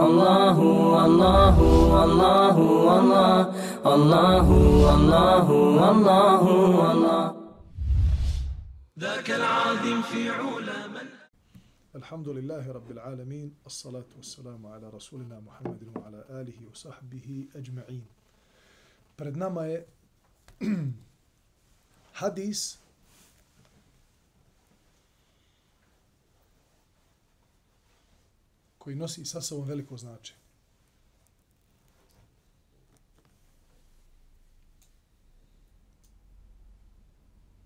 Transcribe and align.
الله 0.07 0.59
والله 0.95 1.57
والله 1.95 2.57
والله 2.59 3.39
الله 3.95 4.47
والله 4.87 5.47
والله 5.51 6.43
والله 6.81 7.27
ذاك 8.99 9.31
العظيم 9.31 10.03
في 10.03 10.31
علا 10.31 10.87
من 10.87 11.07
الحمد 11.95 12.29
لله 12.29 12.73
رب 12.73 12.91
العالمين 12.91 13.55
الصلاة 13.67 14.11
والسلام 14.17 14.67
على 14.67 14.91
رسولنا 14.91 15.41
محمد 15.41 15.83
وعلى 15.97 16.25
آله 16.31 16.59
وصحبه 16.71 17.47
أجمعين. 17.57 18.05
Pred 19.19 19.35
nama 19.35 19.67
je 19.67 19.79
hadis 22.19 22.79
koji 28.79 28.97
nosi 28.97 29.25
sa 29.25 29.41
sobom 29.41 29.69
veliko 29.69 29.97
značenje. 29.97 30.39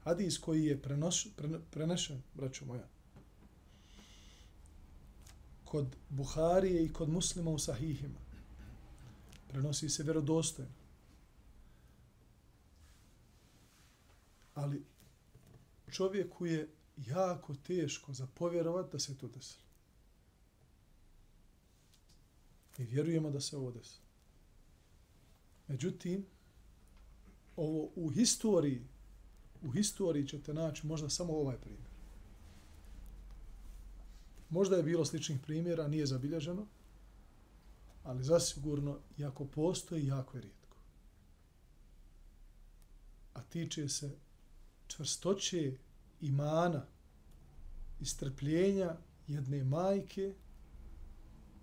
Hadis 0.04 0.38
koji 0.38 0.64
je 0.64 0.82
prenos, 0.82 1.26
prenešen, 1.70 2.22
braćo 2.34 2.64
moja, 2.64 2.86
kod 5.64 5.96
Buharije 6.08 6.84
i 6.84 6.92
kod 6.92 7.08
muslima 7.08 7.50
u 7.50 7.58
sahihima. 7.58 8.18
Prenosi 9.48 9.88
se 9.88 10.02
vjerodostojno. 10.02 10.81
Ali 14.54 14.84
čovjeku 15.90 16.46
je 16.46 16.68
jako 16.96 17.54
teško 17.54 18.12
zapovjerovati 18.12 18.92
da 18.92 18.98
se 18.98 19.18
to 19.18 19.28
desilo. 19.28 19.64
Mi 22.78 22.84
vjerujemo 22.84 23.30
da 23.30 23.40
se 23.40 23.56
ovo 23.56 23.70
desi. 23.70 23.98
Međutim, 25.68 26.26
ovo 27.56 27.90
u 27.96 28.08
historiji, 28.08 28.86
u 29.62 29.70
historiji 29.70 30.28
ćete 30.28 30.54
naći 30.54 30.86
možda 30.86 31.08
samo 31.08 31.32
ovaj 31.32 31.58
primjer. 31.58 31.92
Možda 34.50 34.76
je 34.76 34.82
bilo 34.82 35.04
sličnih 35.04 35.40
primjera, 35.40 35.88
nije 35.88 36.06
zabilježeno, 36.06 36.66
ali 38.04 38.24
zasigurno, 38.24 38.98
jako 39.16 39.44
postoji, 39.44 40.06
jako 40.06 40.36
je 40.36 40.42
rijetko. 40.42 40.76
A 43.34 43.42
tiče 43.42 43.88
se 43.88 44.16
čvrstoće 44.96 45.72
imana 46.20 46.86
i 48.00 48.06
strpljenja 48.06 48.96
jedne 49.26 49.64
majke, 49.64 50.34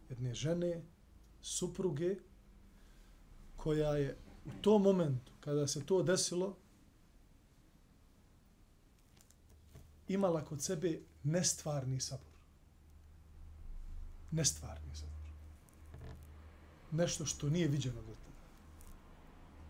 jedne 0.10 0.34
žene, 0.34 0.82
supruge, 1.42 2.16
koja 3.56 3.96
je 3.96 4.18
u 4.46 4.50
tom 4.62 4.82
momentu, 4.82 5.32
kada 5.40 5.68
se 5.68 5.86
to 5.86 6.04
desilo, 6.04 6.58
imala 10.08 10.46
kod 10.46 10.64
sebe 10.64 11.00
nestvarni 11.24 12.00
sabor 12.00 12.30
nestvarni 14.32 14.96
sabor. 14.96 15.14
Nešto 16.92 17.26
što 17.26 17.50
nije 17.50 17.68
viđeno 17.68 18.02
do 18.02 18.14
tada. 18.14 18.40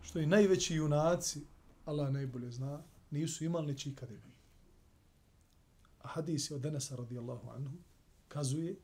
Što 0.02 0.18
i 0.18 0.26
najveći 0.26 0.74
junaci, 0.74 1.40
Allah 1.84 2.12
najbolje 2.12 2.50
zna, 2.50 2.82
nisu 3.10 3.44
imali 3.44 3.66
neći 3.66 3.90
ikada 3.90 4.14
imali. 4.14 4.34
A 6.02 6.08
hadis 6.08 6.50
je 6.50 6.54
od 6.54 6.60
Denesa 6.60 6.96
radijallahu 6.96 7.50
anhu 7.50 7.76
kazuje 8.28 8.76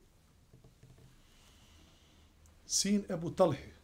sin 2.65 3.03
Ebu 3.09 3.31
Talhe 3.31 3.77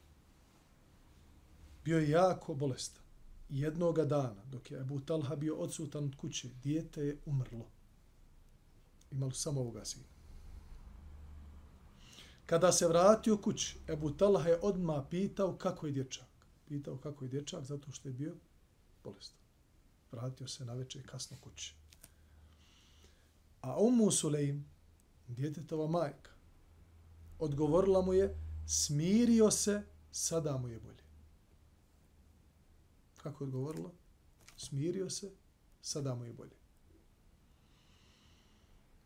bio 1.85 1.99
je 1.99 2.09
jako 2.09 2.53
bolestan. 2.53 3.03
Jednoga 3.49 4.05
dana, 4.05 4.45
dok 4.51 4.71
je 4.71 4.79
Ebu 4.79 4.99
Talha 4.99 5.35
bio 5.35 5.55
odsutan 5.55 6.03
od 6.03 6.15
kuće, 6.15 6.49
dijete 6.63 7.01
je 7.01 7.17
umrlo. 7.25 7.65
Imalo 9.11 9.31
samo 9.31 9.61
ovoga 9.61 9.85
sina. 9.85 10.05
Kada 12.45 12.71
se 12.71 12.87
vratio 12.87 13.37
kući, 13.37 13.77
Ebu 13.87 14.11
Talha 14.11 14.49
je 14.49 14.59
odmah 14.61 15.03
pitao 15.09 15.57
kako 15.57 15.87
je 15.87 15.93
dječak. 15.93 16.27
Pitao 16.67 16.97
kako 16.97 17.25
je 17.25 17.29
dječak 17.29 17.63
zato 17.63 17.91
što 17.91 18.09
je 18.09 18.13
bio 18.13 18.35
bolestan. 19.03 19.42
Vratio 20.13 20.47
se 20.47 20.65
na 20.65 20.73
večer 20.73 21.09
kasno 21.09 21.37
kući. 21.41 21.75
A 23.61 23.79
Ummu 23.79 24.11
Sulejm, 24.11 24.63
djetetova 25.27 25.87
majka, 25.87 26.31
odgovorila 27.39 28.01
mu 28.01 28.13
je, 28.13 28.37
smirio 28.67 29.51
se, 29.51 29.83
sada 30.11 30.57
mu 30.57 30.67
je 30.67 30.79
bolje. 30.79 31.03
Kako 33.23 33.43
je 33.43 33.45
odgovorila? 33.45 33.91
Smirio 34.57 35.09
se, 35.09 35.31
sada 35.81 36.15
mu 36.15 36.25
je 36.25 36.33
bolje. 36.33 36.55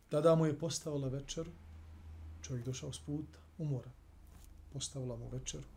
Tada 0.10 0.36
mu 0.36 0.46
je 0.46 0.60
postavila 0.60 1.08
večeru, 1.08 1.52
čovjek 2.42 2.66
došao 2.66 2.94
s 2.94 3.00
puta, 3.00 3.40
umora, 3.58 3.92
postavila 4.74 5.18
mu 5.18 5.30
večeru, 5.30 5.68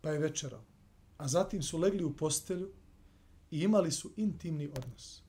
pa 0.00 0.10
je 0.10 0.18
večerao. 0.18 0.62
A 1.18 1.28
zatim 1.28 1.62
su 1.62 1.78
legli 1.78 2.04
u 2.04 2.16
postelju 2.16 2.72
i 3.52 3.62
imali 3.62 3.92
su 3.92 4.12
intimni 4.16 4.68
odnos. 4.76 5.22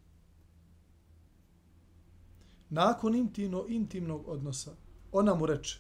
Nakon 2.69 3.16
intimno, 3.16 3.66
intimnog 3.67 4.28
odnosa, 4.28 4.75
ona 5.11 5.35
mu 5.35 5.45
reče, 5.45 5.79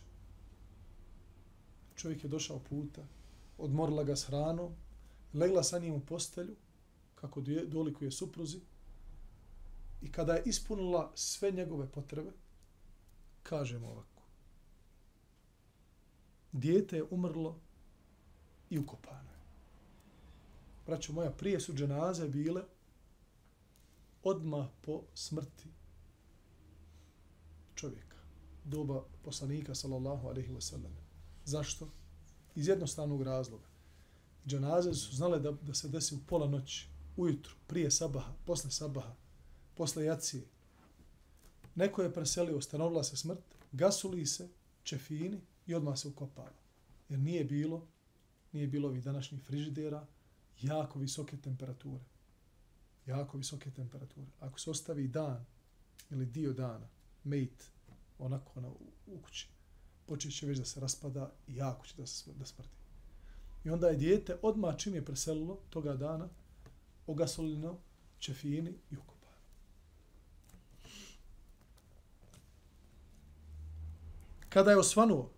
čovjek 1.95 2.23
je 2.23 2.29
došao 2.29 2.59
puta, 2.59 3.07
odmorila 3.57 4.03
ga 4.03 4.15
s 4.15 4.25
hranom, 4.27 4.73
legla 5.33 5.63
sa 5.63 5.79
njim 5.79 5.93
u 5.93 5.99
postelju, 5.99 6.55
kako 7.15 7.41
dolikuje 7.67 8.11
supruzi, 8.11 8.59
i 10.01 10.11
kada 10.11 10.33
je 10.33 10.43
ispunila 10.45 11.11
sve 11.15 11.51
njegove 11.51 11.87
potrebe, 11.91 12.31
kažemo 13.43 13.87
ovako. 13.87 14.21
Dijete 16.51 16.95
je 16.95 17.05
umrlo 17.11 17.59
i 18.69 18.79
ukopano. 18.79 19.32
Braćo 20.85 21.13
moja, 21.13 21.31
prije 21.31 21.59
su 21.59 21.73
dženaze 21.73 22.27
bile 22.27 22.61
odmah 24.23 24.67
po 24.81 25.03
smrti 25.13 25.69
čovjeka. 27.75 28.17
Doba 28.65 29.03
poslanika, 29.23 29.75
sallallahu 29.75 30.27
alaihi 30.27 30.53
wa 30.53 30.61
sallam. 30.61 30.97
Zašto? 31.45 31.89
Iz 32.55 32.67
jednostavnog 32.67 33.21
razloga. 33.21 33.67
Dženaze 34.47 34.93
su 34.93 35.15
znale 35.15 35.39
da, 35.39 35.51
da 35.51 35.73
se 35.73 35.89
desi 35.89 36.15
u 36.15 36.19
pola 36.27 36.47
noći, 36.47 36.87
ujutru, 37.17 37.55
prije 37.67 37.91
sabaha, 37.91 38.33
posle 38.45 38.71
sabaha, 38.71 39.15
posle 39.75 40.05
jacije, 40.05 40.43
Neko 41.75 42.01
je 42.01 42.13
preselio, 42.13 42.61
stanovila 42.61 43.03
se 43.03 43.17
smrt, 43.17 43.43
gasuli 43.71 44.25
se, 44.25 44.49
čefini 44.83 45.41
i 45.65 45.75
odmah 45.75 45.99
se 45.99 46.07
ukopava. 46.07 46.51
Jer 47.09 47.19
nije 47.19 47.43
bilo, 47.43 47.87
nije 48.51 48.67
bilo 48.67 48.89
ovih 48.89 49.03
današnjih 49.03 49.43
frižidera, 49.43 50.07
jako 50.63 50.99
visoke 50.99 51.37
temperature. 51.37 52.03
Jako 53.05 53.37
visoke 53.37 53.71
temperature. 53.71 54.27
Ako 54.39 54.59
se 54.59 54.69
ostavi 54.69 55.07
dan 55.07 55.45
ili 56.09 56.25
dio 56.25 56.53
dana, 56.53 56.87
mate, 57.23 57.65
onako 58.19 58.51
ono, 58.55 58.67
na, 58.67 58.73
u, 59.07 59.21
kući, 59.21 59.47
počet 60.05 60.35
će 60.35 60.45
već 60.45 60.57
da 60.57 60.65
se 60.65 60.79
raspada 60.79 61.31
i 61.47 61.55
jako 61.55 61.85
će 61.85 61.93
da 61.97 62.07
se 62.07 62.33
da 62.33 62.45
smrdi. 62.45 62.73
I 63.63 63.69
onda 63.69 63.87
je 63.87 63.97
dijete 63.97 64.37
odmah 64.41 64.77
čim 64.77 64.95
je 64.95 65.05
preselilo 65.05 65.59
toga 65.69 65.95
dana, 65.95 66.29
ogasolino, 67.07 67.77
čefini 68.19 68.73
i 68.91 68.97
ukopano. 68.97 69.37
Kada 74.49 74.71
je 74.71 74.77
osvanuo, 74.77 75.31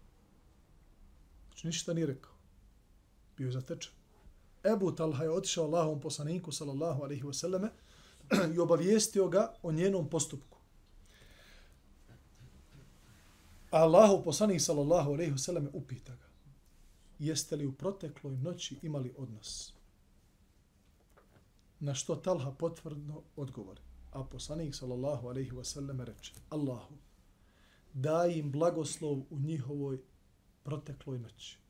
znači 1.47 1.67
ništa 1.67 1.93
nije 1.93 2.07
rekao, 2.07 2.33
bio 3.37 3.45
je 3.45 3.51
zatečen. 3.51 4.04
Ebu 4.73 4.91
Talha 4.91 5.23
je 5.23 5.31
otišao 5.31 5.65
Allahom 5.65 6.01
poslaniku, 6.01 6.51
sallallahu 6.51 7.03
alaihi 7.03 7.23
wasallame, 7.23 7.69
i 8.55 8.59
obavijestio 8.59 9.27
ga 9.27 9.53
o 9.63 9.71
njenom 9.71 10.09
postupku. 10.09 10.57
A 13.71 13.77
Allahov 13.77 14.23
poslanik, 14.23 14.61
sallallahu 14.61 15.13
alaihi 15.13 15.31
wasallame, 15.31 15.69
upita 15.73 16.15
ga, 16.15 16.27
jeste 17.19 17.55
li 17.55 17.65
u 17.65 17.71
protekloj 17.71 18.37
noći 18.37 18.79
imali 18.81 19.13
odnos? 19.17 19.73
Na 21.79 21.93
što 21.93 22.15
Talha 22.15 22.51
potvrdno 22.51 23.21
odgovori. 23.35 23.81
A 24.11 24.23
poslanik, 24.23 24.75
sallallahu 24.75 25.27
alaihi 25.27 25.51
wasallame, 25.51 26.05
reče, 26.05 26.33
Allahu, 26.49 26.95
daj 27.93 28.31
im 28.37 28.51
blagoslov 28.51 29.17
u 29.29 29.39
njihovoj 29.39 29.99
protekloj 30.63 31.19
noći. 31.19 31.64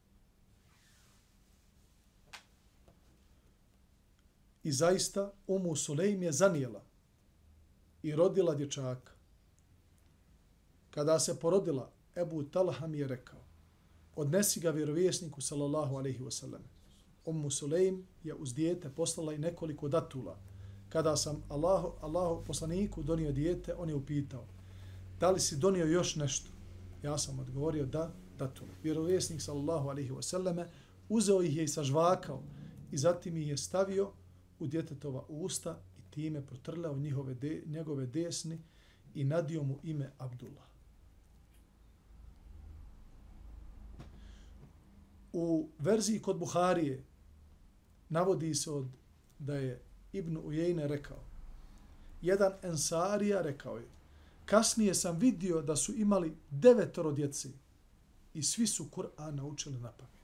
I 4.65 4.71
zaista 4.71 5.31
Umu 5.47 5.75
Sulejm 5.75 6.23
je 6.23 6.31
zanijela 6.31 6.83
i 8.03 8.15
rodila 8.15 8.55
dječaka. 8.55 9.11
Kada 10.89 11.19
se 11.19 11.39
porodila, 11.39 11.91
Ebu 12.15 12.43
Talha 12.43 12.87
mi 12.87 12.97
je 12.97 13.07
rekao, 13.07 13.39
odnesi 14.15 14.59
ga 14.59 14.69
vjerovjesniku, 14.69 15.41
sallallahu 15.41 15.95
alaihi 15.95 16.19
wasallam. 16.19 16.61
Ummu 17.25 17.51
Sulejm 17.51 18.03
je 18.23 18.33
uz 18.33 18.53
dijete 18.53 18.89
poslala 18.89 19.33
i 19.33 19.37
nekoliko 19.37 19.87
datula. 19.87 20.39
Kada 20.89 21.17
sam 21.17 21.43
Allahu, 21.49 21.93
Allahu 22.01 22.45
poslaniku 22.45 23.03
donio 23.03 23.31
dijete, 23.31 23.75
on 23.75 23.89
je 23.89 23.95
upitao, 23.95 24.45
da 25.19 25.31
li 25.31 25.39
si 25.39 25.57
donio 25.57 25.85
još 25.85 26.15
nešto? 26.15 26.49
Ja 27.03 27.17
sam 27.17 27.39
odgovorio 27.39 27.85
da, 27.85 28.11
datule. 28.37 28.71
Vjerovjesnik, 28.83 29.41
sallallahu 29.41 29.89
alaihi 29.89 30.11
wasallam, 30.11 30.65
uzeo 31.09 31.41
ih 31.43 31.57
je 31.57 31.63
i 31.63 31.67
sažvakao 31.67 32.43
i 32.91 32.97
zatim 32.97 33.37
ih 33.37 33.47
je 33.47 33.57
stavio 33.57 34.11
u 34.59 34.67
djetetova 34.67 35.25
usta 35.29 35.81
i 35.99 36.11
time 36.11 36.45
protrljao 36.45 36.97
njihove 36.97 37.33
de, 37.33 37.63
njegove 37.65 38.05
desni 38.05 38.61
i 39.13 39.23
nadio 39.23 39.63
mu 39.63 39.79
ime 39.83 40.11
Abdullah. 40.17 40.65
U 45.33 45.69
verziji 45.79 46.21
kod 46.21 46.37
Buharije 46.39 47.03
navodi 48.09 48.53
se 48.55 48.71
od 48.71 48.87
da 49.39 49.55
je 49.55 49.81
Ibn 50.13 50.37
Ujejne 50.37 50.87
rekao, 50.87 51.23
jedan 52.21 52.53
ensarija 52.61 53.41
rekao 53.41 53.77
je, 53.77 53.87
kasnije 54.45 54.93
sam 54.93 55.17
vidio 55.17 55.61
da 55.61 55.75
su 55.75 55.93
imali 55.95 56.37
devetoro 56.49 57.11
djeci 57.11 57.51
i 58.33 58.43
svi 58.43 58.67
su 58.67 58.89
Kur'an 58.91 59.35
naučili 59.35 59.79
na 59.79 59.91
pamet. 59.91 60.15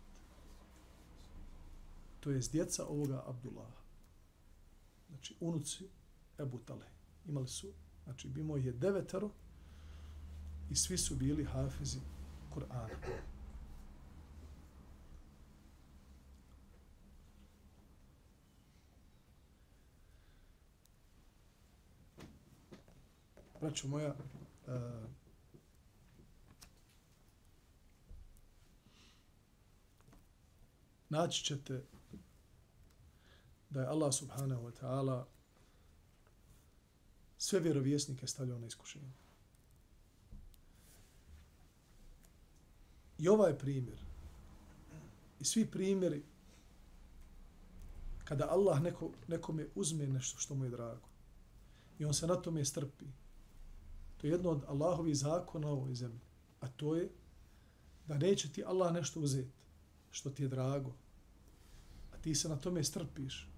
To 2.19 2.31
je 2.31 2.39
djeca 2.51 2.85
ovoga 2.85 3.23
Abdullaha. 3.27 3.80
Znači, 5.11 5.35
unuci 5.39 5.89
Ebu 6.39 6.59
Tale. 6.59 6.85
Imali 7.25 7.47
su, 7.47 7.67
znači, 8.03 8.27
bimo 8.27 8.57
je 8.57 8.71
devetaro 8.71 9.29
i 10.69 10.75
svi 10.75 10.97
su 10.97 11.15
bili 11.15 11.43
hafizi 11.45 11.99
Kur'ana. 12.55 13.21
braćo 23.61 23.87
moja, 23.87 24.15
uh, 24.67 24.73
naći 31.09 31.43
ćete 31.43 31.83
da 33.71 33.81
je 33.81 33.87
Allah 33.87 34.13
subhanahu 34.13 34.63
wa 34.63 34.71
ta'ala 34.81 35.25
sve 37.37 37.59
vjerovjesnike 37.59 38.27
stavljao 38.27 38.59
na 38.59 38.67
iskušenje. 38.67 39.11
I 43.17 43.27
ovaj 43.27 43.57
primjer, 43.57 43.99
i 45.39 45.45
svi 45.45 45.65
primjeri, 45.65 46.23
kada 48.23 48.49
Allah 48.49 48.81
neko, 48.81 49.11
nekome 49.27 49.67
uzme 49.75 50.07
nešto 50.07 50.39
što 50.39 50.55
mu 50.55 50.65
je 50.65 50.69
drago, 50.69 51.07
i 51.99 52.05
on 52.05 52.13
se 52.13 52.27
na 52.27 52.35
tome 52.35 52.65
strpi, 52.65 53.05
To 54.21 54.27
je 54.27 54.31
jedno 54.31 54.49
od 54.49 54.63
Allahovih 54.67 55.17
zakona 55.17 55.67
u 55.67 55.71
ovoj 55.71 55.95
zemlji. 55.95 56.19
A 56.59 56.67
to 56.67 56.95
je 56.95 57.09
da 58.07 58.17
neće 58.17 58.51
ti 58.51 58.63
Allah 58.63 58.93
nešto 58.93 59.19
uzeti 59.19 59.51
što 60.11 60.29
ti 60.29 60.43
je 60.43 60.47
drago. 60.49 60.93
A 62.13 62.17
ti 62.17 62.35
se 62.35 62.49
na 62.49 62.55
tome 62.55 62.83
strpiš. 62.83 63.49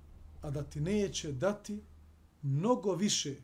A 0.44 0.52
da 0.52 0.64
ti 0.64 0.82
neće 0.82 1.32
dati 1.32 1.82
mnogo 2.42 2.96
više 2.96 3.36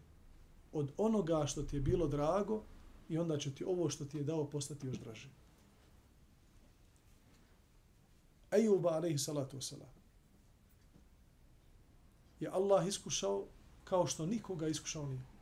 od 0.71 0.91
onoga 0.97 1.45
što 1.47 1.63
ti 1.63 1.75
je 1.75 1.81
bilo 1.81 2.07
drago 2.07 2.63
i 3.09 3.17
onda 3.17 3.37
će 3.37 3.55
ti 3.55 3.63
ovo 3.63 3.89
što 3.89 4.05
ti 4.05 4.17
je 4.17 4.23
dao 4.23 4.49
postati 4.49 4.87
još 4.87 4.97
draže. 4.97 5.29
Ejuba 8.51 8.89
alaihi 8.89 9.17
salatu 9.17 9.57
wasalam 9.57 9.99
je 12.39 12.49
Allah 12.49 12.87
iskušao 12.87 13.45
kao 13.83 14.07
što 14.07 14.25
nikoga 14.25 14.67
iskušao 14.67 15.05
nije 15.05 15.39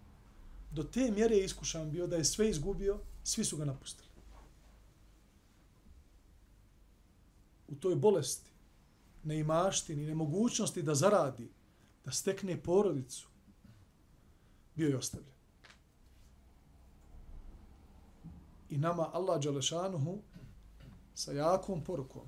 do 0.71 0.83
te 0.83 1.11
mjere 1.11 1.35
je 1.35 1.45
iskušan 1.45 1.91
bio 1.91 2.07
da 2.07 2.15
je 2.15 2.25
sve 2.25 2.49
izgubio, 2.49 2.99
svi 3.23 3.45
su 3.45 3.57
ga 3.57 3.65
napustili. 3.65 4.07
U 7.67 7.75
toj 7.75 7.95
bolesti, 7.95 8.51
neimaštini, 9.27 10.05
nemogućnosti 10.05 10.83
da 10.83 10.95
zaradi, 10.95 11.49
da 12.05 12.11
stekne 12.11 12.57
porodicu, 12.63 13.27
bio 14.75 14.87
je 14.87 14.97
ostavljen. 14.97 15.33
I 18.69 18.77
nama 18.77 19.09
Allah 19.13 19.43
Đalešanuhu 19.43 20.17
sa 21.13 21.31
jakom 21.31 21.83
porukom 21.83 22.27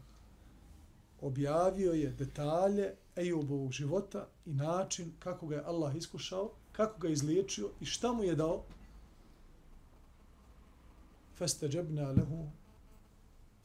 objavio 1.21 1.91
je 1.91 2.09
detalje 2.09 2.95
Ejubovog 3.15 3.71
života 3.71 4.27
i 4.45 4.53
način 4.53 5.11
kako 5.19 5.47
ga 5.47 5.55
je 5.55 5.63
Allah 5.63 5.95
iskušao, 5.95 6.51
kako 6.71 6.99
ga 6.99 7.07
je 7.07 7.13
izliječio 7.13 7.69
i 7.81 7.85
šta 7.85 8.13
mu 8.13 8.23
je 8.23 8.35
dao. 8.35 8.63
Festeđebna 11.37 12.11
lehu 12.11 12.47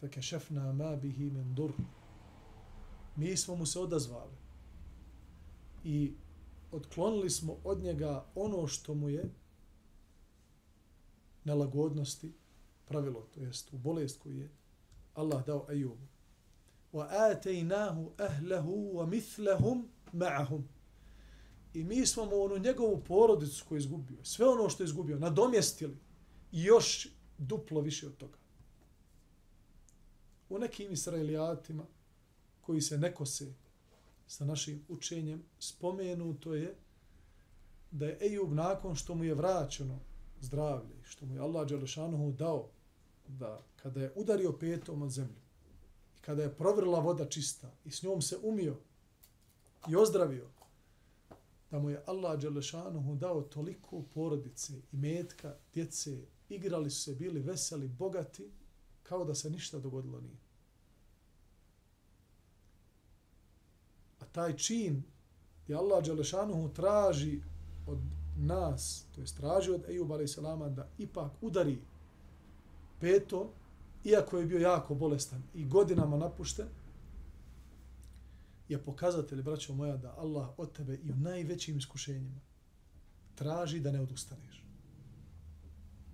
fekešefna 0.00 0.72
ma 0.72 0.96
bihi 0.96 1.30
min 1.30 1.54
durru 1.54 1.84
Mi 3.15 3.37
smo 3.37 3.55
mu 3.55 3.65
se 3.65 3.79
odazvali 3.79 4.35
i 5.83 6.13
odklonili 6.71 7.29
smo 7.29 7.57
od 7.63 7.83
njega 7.83 8.25
ono 8.35 8.67
što 8.67 8.93
mu 8.93 9.09
je 9.09 9.29
nelagodnosti 11.43 12.33
pravilo, 12.87 13.27
to 13.33 13.39
jest 13.39 13.73
u 13.73 13.77
bolest 13.77 14.19
koju 14.19 14.37
je 14.37 14.49
Allah 15.13 15.45
dao 15.45 15.65
Ajubu. 15.69 16.07
وَآتَيْنَاهُ 16.93 18.09
أَهْلَهُ 18.17 18.65
وَمِثْلَهُمْ 18.93 19.83
مَعَهُمْ 20.13 20.61
I 21.73 21.83
mi 21.83 22.05
smo 22.05 22.25
mu 22.25 22.43
onu 22.43 22.57
njegovu 22.57 23.03
porodicu 23.07 23.65
koju 23.67 23.77
je 23.77 23.79
izgubio, 23.79 24.23
sve 24.23 24.47
ono 24.47 24.69
što 24.69 24.83
je 24.83 24.85
izgubio, 24.85 25.19
nadomjestili 25.19 25.97
i 26.51 26.63
još 26.63 27.07
duplo 27.37 27.81
više 27.81 28.07
od 28.07 28.17
toga. 28.17 28.37
U 30.49 30.59
nekim 30.59 30.91
israelijatima 30.91 31.85
koji 32.66 32.80
se 32.80 32.98
ne 32.98 33.14
kose 33.14 33.52
sa 34.26 34.44
našim 34.44 34.84
učenjem, 34.88 35.42
spomenuto 35.58 36.54
je 36.54 36.74
da 37.90 38.06
je 38.06 38.18
Ejub 38.20 38.52
nakon 38.52 38.94
što 38.94 39.14
mu 39.14 39.24
je 39.24 39.34
vraćeno 39.34 39.98
zdravlje, 40.40 40.96
što 41.02 41.26
mu 41.26 41.34
je 41.34 41.40
Allah 41.40 41.68
Đelešanuhu 41.68 42.32
dao 42.32 42.68
da 43.28 43.62
kada 43.76 44.00
je 44.00 44.12
udario 44.16 44.52
petom 44.52 45.02
od 45.02 45.10
zemlju 45.10 45.40
i 46.18 46.20
kada 46.20 46.42
je 46.42 46.54
provrla 46.54 47.00
voda 47.00 47.28
čista 47.28 47.72
i 47.84 47.90
s 47.90 48.02
njom 48.02 48.22
se 48.22 48.38
umio 48.42 48.76
i 49.88 49.96
ozdravio, 49.96 50.48
da 51.70 51.78
mu 51.78 51.90
je 51.90 52.02
Allah 52.06 52.40
Đelešanuhu 52.40 53.14
dao 53.14 53.42
toliko 53.42 54.02
porodice 54.14 54.72
i 54.92 54.96
metka, 54.96 55.56
djece, 55.74 56.18
igrali 56.48 56.90
su 56.90 57.02
se, 57.02 57.14
bili 57.14 57.40
veseli, 57.40 57.88
bogati, 57.88 58.50
kao 59.02 59.24
da 59.24 59.34
se 59.34 59.50
ništa 59.50 59.78
dogodilo 59.78 60.20
nije. 60.20 60.43
Taj 64.34 64.56
čin 64.56 65.02
gdje 65.64 65.76
Allah 65.76 66.04
Đelešanuhu 66.04 66.68
traži 66.68 67.40
od 67.86 67.98
nas, 68.36 69.06
to 69.14 69.20
je 69.20 69.26
traži 69.26 69.70
od 69.70 69.84
Ejub 69.88 70.12
a.s. 70.12 70.38
da 70.70 70.88
ipak 70.98 71.32
udari 71.40 71.78
peto, 73.00 73.52
iako 74.04 74.38
je 74.38 74.46
bio 74.46 74.58
jako 74.58 74.94
bolestan 74.94 75.42
i 75.54 75.64
godinama 75.64 76.16
napušten, 76.16 76.66
je 78.68 78.82
pokazatelj, 78.82 79.42
braćo 79.42 79.74
moja, 79.74 79.96
da 79.96 80.14
Allah 80.18 80.48
od 80.56 80.72
tebe 80.72 80.94
i 80.94 81.10
u 81.10 81.16
najvećim 81.16 81.78
iskušenjima 81.78 82.40
traži 83.34 83.80
da 83.80 83.92
ne 83.92 84.00
odustaneš. 84.00 84.64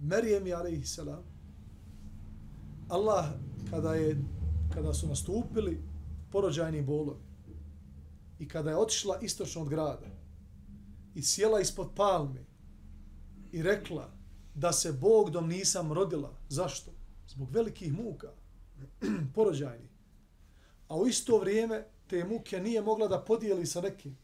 Merijem 0.01 0.47
je, 0.47 0.55
alaihi 0.55 0.85
salam, 0.85 1.23
Allah, 2.89 3.27
kada, 3.71 3.95
je, 3.95 4.19
kada 4.75 4.95
su 4.95 5.09
nastupili 5.09 5.81
porođajni 6.33 6.83
bolovi 6.83 7.30
i 8.41 8.49
kada 8.49 8.71
je 8.71 8.77
otišla 8.77 9.19
istočno 9.23 9.63
od 9.63 9.69
grada 9.69 10.07
i 11.15 11.23
sjela 11.23 11.61
ispod 11.61 11.91
palme 11.97 12.45
i 13.53 13.63
rekla 13.63 14.13
da 14.55 14.73
se 14.73 14.93
Bog 14.93 15.31
dom 15.31 15.49
nisam 15.49 15.93
rodila. 15.93 16.39
Zašto? 16.49 16.91
Zbog 17.29 17.51
velikih 17.51 17.93
muka, 17.93 18.33
porođajni. 19.35 19.89
A 20.89 20.97
u 20.97 21.07
isto 21.07 21.39
vrijeme 21.39 21.85
te 22.07 22.25
muke 22.25 22.61
nije 22.61 22.83
mogla 22.83 23.09
da 23.09 23.25
podijeli 23.25 23.67
sa 23.67 23.81
nekim. 23.81 24.19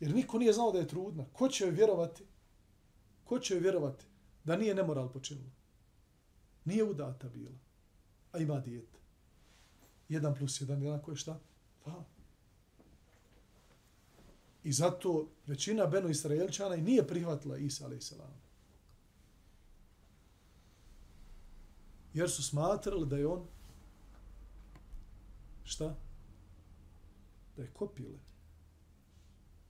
Jer 0.00 0.14
niko 0.14 0.38
nije 0.38 0.52
znao 0.52 0.72
da 0.72 0.78
je 0.78 0.88
trudna. 0.88 1.24
Ko 1.32 1.48
će 1.48 1.64
joj 1.64 1.70
vjerovati? 1.70 2.24
Ko 3.24 3.38
će 3.38 3.54
joj 3.54 3.60
vjerovati 3.60 4.04
da 4.44 4.56
nije 4.56 4.74
nemoral 4.74 5.12
počinila? 5.12 5.50
Nije 6.64 6.84
udata 6.84 7.28
bila, 7.28 7.58
a 8.32 8.38
ima 8.38 8.60
dijete. 8.60 8.98
1 10.08 10.38
plus 10.38 10.60
1 10.60 10.82
jednako 10.82 11.10
je 11.10 11.16
šta? 11.16 11.40
2. 11.86 12.13
I 14.64 14.72
zato 14.72 15.28
većina 15.46 15.86
Beno 15.86 16.08
Israelčana 16.08 16.74
i 16.74 16.82
nije 16.82 17.06
prihvatila 17.06 17.58
Isa 17.58 17.86
a.s. 17.86 18.12
Jer 22.14 22.30
su 22.30 22.42
smatrali 22.42 23.06
da 23.06 23.16
je 23.16 23.26
on 23.26 23.46
šta? 25.64 25.96
Da 27.56 27.62
je 27.62 27.70
kopile. 27.72 28.18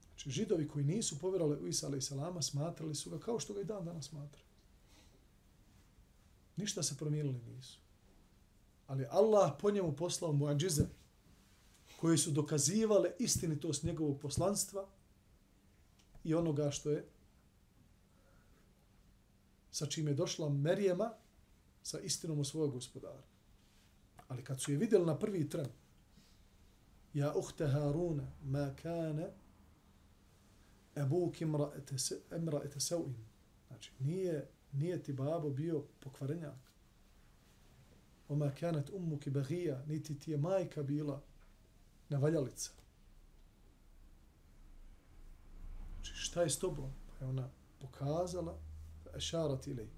Znači, 0.07 0.29
židovi 0.29 0.67
koji 0.67 0.85
nisu 0.85 1.19
povjerali 1.19 1.57
u 1.57 1.67
Isa 1.67 1.87
a.s. 1.87 2.11
smatrali 2.41 2.95
su 2.95 3.09
ga 3.09 3.19
kao 3.19 3.39
što 3.39 3.53
ga 3.53 3.61
i 3.61 3.65
dan 3.65 3.85
danas 3.85 4.05
smatraju. 4.05 4.45
Ništa 6.55 6.83
se 6.83 6.97
promijenili 6.97 7.39
nisu. 7.55 7.79
Ali 8.87 9.07
Allah 9.09 9.53
po 9.61 9.71
njemu 9.71 9.95
poslao 9.95 10.31
muadžize 10.31 10.85
koje 11.99 12.17
su 12.17 12.31
dokazivale 12.31 13.11
istinitost 13.19 13.83
njegovog 13.83 14.19
poslanstva 14.19 14.87
i 16.23 16.33
onoga 16.33 16.71
što 16.71 16.91
je 16.91 17.05
sa 19.71 19.85
čime 19.85 20.11
je 20.11 20.15
došla 20.15 20.49
Merijema 20.49 21.13
sa 21.83 21.99
istinom 21.99 22.39
o 22.39 22.43
svojeg 22.43 22.71
gospodara. 22.71 23.23
Ali 24.27 24.43
kad 24.43 24.61
su 24.61 24.71
je 24.71 24.77
vidjeli 24.77 25.05
na 25.05 25.19
prvi 25.19 25.49
tren, 25.49 25.67
ja 27.13 27.33
uhte 27.35 27.67
Haruna, 27.67 28.31
ma 28.43 28.75
kane 28.81 29.31
ebuk 30.95 31.41
imra 31.41 31.71
ete 32.65 32.79
seuin. 32.79 33.15
Znači, 33.67 33.91
nije, 33.99 34.49
nije 34.71 35.03
ti 35.03 35.13
babo 35.13 35.49
bio 35.49 35.83
pokvarenjak. 35.99 36.71
Oma 38.29 38.51
kanet 38.59 38.89
ummuki 38.89 39.29
bagija, 39.29 39.83
niti 39.87 40.19
ti 40.19 40.31
je 40.31 40.37
majka 40.37 40.83
bila 40.83 41.23
nevaljalica. 42.09 42.71
Znači, 45.95 46.13
šta 46.15 46.41
je 46.41 46.49
s 46.49 46.59
tobom? 46.59 46.91
Pa 47.07 47.25
je 47.25 47.29
ona 47.29 47.49
pokazala, 47.79 48.57
ešarat 49.15 49.67
ili, 49.67 49.89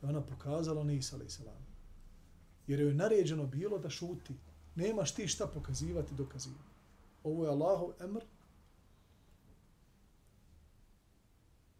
Pa 0.00 0.06
je 0.06 0.10
ona 0.10 0.26
pokazala 0.26 0.84
Nisa, 0.84 1.16
ali 1.16 1.30
salam. 1.30 1.66
Jer 2.66 2.80
joj 2.80 2.88
je 2.88 2.94
naređeno 2.94 3.46
bilo 3.46 3.78
da 3.78 3.90
šuti. 3.90 4.34
Nemaš 4.74 5.14
ti 5.14 5.28
šta 5.28 5.46
pokazivati, 5.46 6.14
dokazivati. 6.14 6.76
Ovo 7.24 7.44
je 7.44 7.50
Allahov 7.50 7.90
emr. 8.00 8.24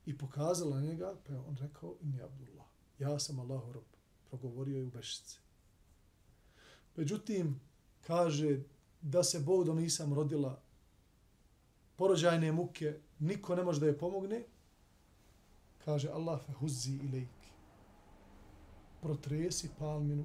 I 0.06 0.18
pokazala 0.18 0.80
njega, 0.80 1.14
pa 1.26 1.32
je 1.32 1.38
on 1.38 1.56
rekao, 1.56 1.96
inni 2.00 2.22
Abdullah. 2.22 2.66
Ja 2.98 3.18
sam 3.18 3.40
Allahov 3.40 3.72
rob. 3.72 3.84
Progovorio 4.28 4.78
je 4.78 4.84
u 4.84 4.90
bešice. 4.90 5.38
Međutim, 6.96 7.60
kaže 8.00 8.60
da 9.06 9.22
se 9.22 9.40
Bogom 9.40 9.78
nisam 9.78 10.14
rodila 10.14 10.62
porođajne 11.96 12.52
muke, 12.52 12.98
niko 13.18 13.54
ne 13.54 13.62
može 13.62 13.80
da 13.80 13.86
je 13.86 13.98
pomogne, 13.98 14.44
kaže 15.84 16.08
Allah 16.08 16.40
fe 16.46 16.52
huzzi 16.52 16.96
ilajk. 16.96 17.28
Protresi 19.02 19.70
palminu, 19.78 20.24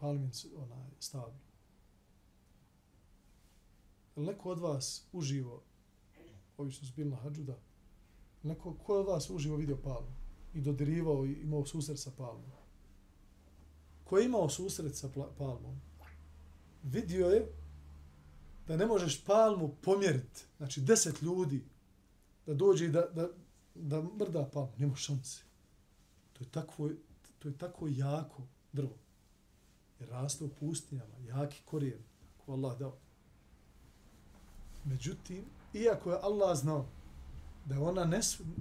palmin 0.00 0.30
onaj 0.56 0.90
stavi. 1.00 1.38
Neko 4.16 4.50
od 4.50 4.58
vas 4.58 5.06
uživo, 5.12 5.62
ovi 6.58 6.70
što 6.70 6.86
su 6.86 6.92
bili 6.96 7.10
na 7.10 7.16
hađu, 7.16 7.42
da, 7.42 7.58
neko 8.42 8.74
ko 8.74 9.00
od 9.00 9.06
vas 9.06 9.30
uživo 9.30 9.56
vidio 9.56 9.76
palmu 9.76 10.14
i 10.54 10.60
dodirivao 10.60 11.26
i 11.26 11.32
imao 11.32 11.66
susret 11.66 11.98
sa 11.98 12.10
palmom? 12.16 12.50
Ko 14.04 14.18
je 14.18 14.26
imao 14.26 14.48
susret 14.48 14.96
sa 14.96 15.08
palmom? 15.38 15.80
Vidio 16.82 17.26
je 17.26 17.63
da 18.66 18.76
ne 18.76 18.86
možeš 18.86 19.24
palmu 19.24 19.76
pomjeriti, 19.82 20.42
znači 20.56 20.80
deset 20.80 21.22
ljudi, 21.22 21.64
da 22.46 22.54
dođe 22.54 22.84
i 22.84 22.88
da, 22.88 23.00
da, 23.00 23.28
da 23.74 24.02
mrda 24.02 24.50
palmu, 24.52 24.72
nema 24.78 24.96
šanse. 24.96 25.42
To 26.32 26.44
je 26.44 26.50
takvo, 26.50 26.90
to 27.38 27.48
je 27.48 27.58
tako 27.58 27.88
jako 27.88 28.42
drvo. 28.72 28.96
Jer 30.00 30.08
raste 30.08 30.44
u 30.44 30.48
pustinjama, 30.48 31.18
jaki 31.26 31.62
korijen, 31.64 32.02
ako 32.38 32.52
Allah 32.52 32.78
dao. 32.78 32.96
Međutim, 34.84 35.44
iako 35.74 36.10
je 36.12 36.18
Allah 36.22 36.58
znao 36.58 36.86
da 37.64 37.80
ona 37.80 38.04
ne, 38.04 38.20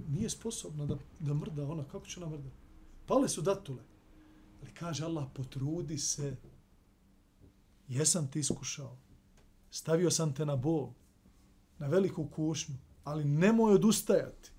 nije 0.10 0.30
sposobna 0.30 0.86
da, 0.86 0.98
da 1.20 1.34
mrda, 1.34 1.68
ona 1.68 1.84
kako 1.84 2.06
će 2.06 2.20
ona 2.20 2.30
mrda? 2.30 2.50
Pale 3.06 3.30
su 3.30 3.42
datule. 3.42 3.84
Ali 4.62 4.72
kaže 4.74 5.06
Allah, 5.06 5.28
potrudi 5.34 5.98
se. 5.98 6.36
Jesam 7.88 8.32
ti 8.32 8.40
iskušao 8.40 8.98
stavio 9.74 10.12
sam 10.12 10.34
te 10.34 10.46
na 10.46 10.56
bol, 10.56 10.90
na 11.78 11.88
veliku 11.88 12.28
kušnju, 12.28 12.76
ali 13.04 13.26
nemoj 13.26 13.74
odustajati. 13.74 14.52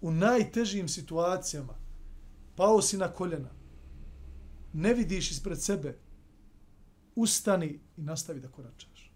U 0.00 0.10
najtežijim 0.10 0.88
situacijama 0.88 1.74
pao 2.56 2.82
si 2.82 2.96
na 2.96 3.08
koljena, 3.08 3.50
ne 4.72 4.94
vidiš 4.94 5.30
ispred 5.30 5.62
sebe, 5.62 5.98
ustani 7.14 7.80
i 7.96 8.02
nastavi 8.02 8.40
da 8.40 8.48
koračaš. 8.48 9.12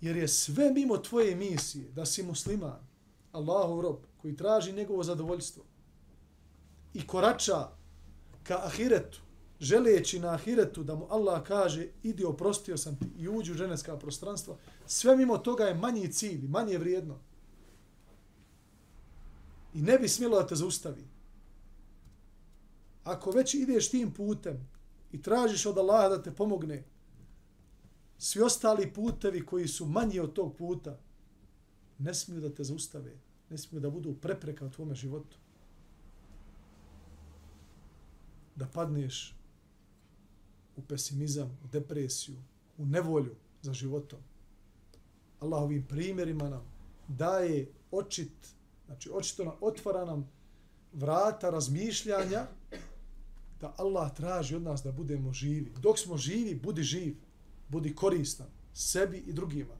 Jer 0.00 0.16
je 0.16 0.28
sve 0.28 0.70
mimo 0.70 0.98
tvoje 0.98 1.36
misije 1.36 1.92
da 1.92 2.06
si 2.06 2.22
musliman, 2.22 2.86
Allahov 3.32 3.80
rob, 3.80 3.96
koji 4.16 4.36
traži 4.36 4.72
njegovo 4.72 5.02
zadovoljstvo 5.02 5.64
i 6.94 7.06
korača 7.06 7.81
ka 8.42 8.60
ahiretu, 8.64 9.20
želeći 9.60 10.18
na 10.20 10.34
ahiretu 10.34 10.82
da 10.82 10.94
mu 10.94 11.06
Allah 11.10 11.42
kaže 11.42 11.88
idi 12.02 12.24
oprostio 12.24 12.76
sam 12.76 12.98
ti 12.98 13.06
i 13.18 13.28
uđi 13.28 13.52
u 13.52 13.54
ženevska 13.54 13.98
prostranstva, 13.98 14.56
sve 14.86 15.16
mimo 15.16 15.38
toga 15.38 15.64
je 15.64 15.74
manji 15.74 16.12
cilj, 16.12 16.48
manje 16.48 16.78
vrijedno. 16.78 17.18
I 19.74 19.82
ne 19.82 19.98
bi 19.98 20.08
smjelo 20.08 20.40
da 20.40 20.46
te 20.46 20.54
zaustavi. 20.54 21.04
Ako 23.04 23.30
već 23.30 23.54
ideš 23.54 23.90
tim 23.90 24.12
putem 24.12 24.68
i 25.12 25.22
tražiš 25.22 25.66
od 25.66 25.78
Allaha 25.78 26.08
da 26.08 26.22
te 26.22 26.30
pomogne, 26.30 26.84
svi 28.18 28.42
ostali 28.42 28.92
putevi 28.92 29.46
koji 29.46 29.68
su 29.68 29.86
manji 29.86 30.20
od 30.20 30.32
tog 30.32 30.56
puta, 30.56 30.98
ne 31.98 32.14
smiju 32.14 32.40
da 32.40 32.54
te 32.54 32.64
zaustave, 32.64 33.12
ne 33.50 33.58
smiju 33.58 33.80
da 33.80 33.90
budu 33.90 34.14
prepreka 34.14 34.66
u 34.66 34.70
tvome 34.70 34.94
životu. 34.94 35.36
Da 38.56 38.66
padneš 38.66 39.36
u 40.76 40.82
pesimizam, 40.82 41.58
u 41.64 41.68
depresiju, 41.72 42.36
u 42.78 42.86
nevolju 42.86 43.34
za 43.62 43.72
životom. 43.72 44.18
Allah 45.40 45.62
ovim 45.62 45.86
primjerima 45.86 46.48
nam 46.48 46.62
daje 47.08 47.72
očit, 47.90 48.32
znači 48.86 49.10
očito 49.12 49.44
nam 49.44 49.54
otvara 49.60 50.04
nam 50.04 50.28
vrata 50.92 51.50
razmišljanja 51.50 52.46
da 53.60 53.74
Allah 53.78 54.14
traži 54.14 54.56
od 54.56 54.62
nas 54.62 54.82
da 54.82 54.92
budemo 54.92 55.32
živi. 55.32 55.72
Dok 55.80 55.98
smo 55.98 56.16
živi, 56.16 56.54
budi 56.54 56.82
živ, 56.82 57.16
budi 57.68 57.94
koristan 57.94 58.46
sebi 58.74 59.18
i 59.18 59.32
drugima. 59.32 59.74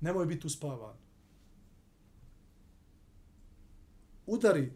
Nemoj 0.00 0.26
biti 0.26 0.46
uspavan. 0.46 0.96
Udari 4.26 4.72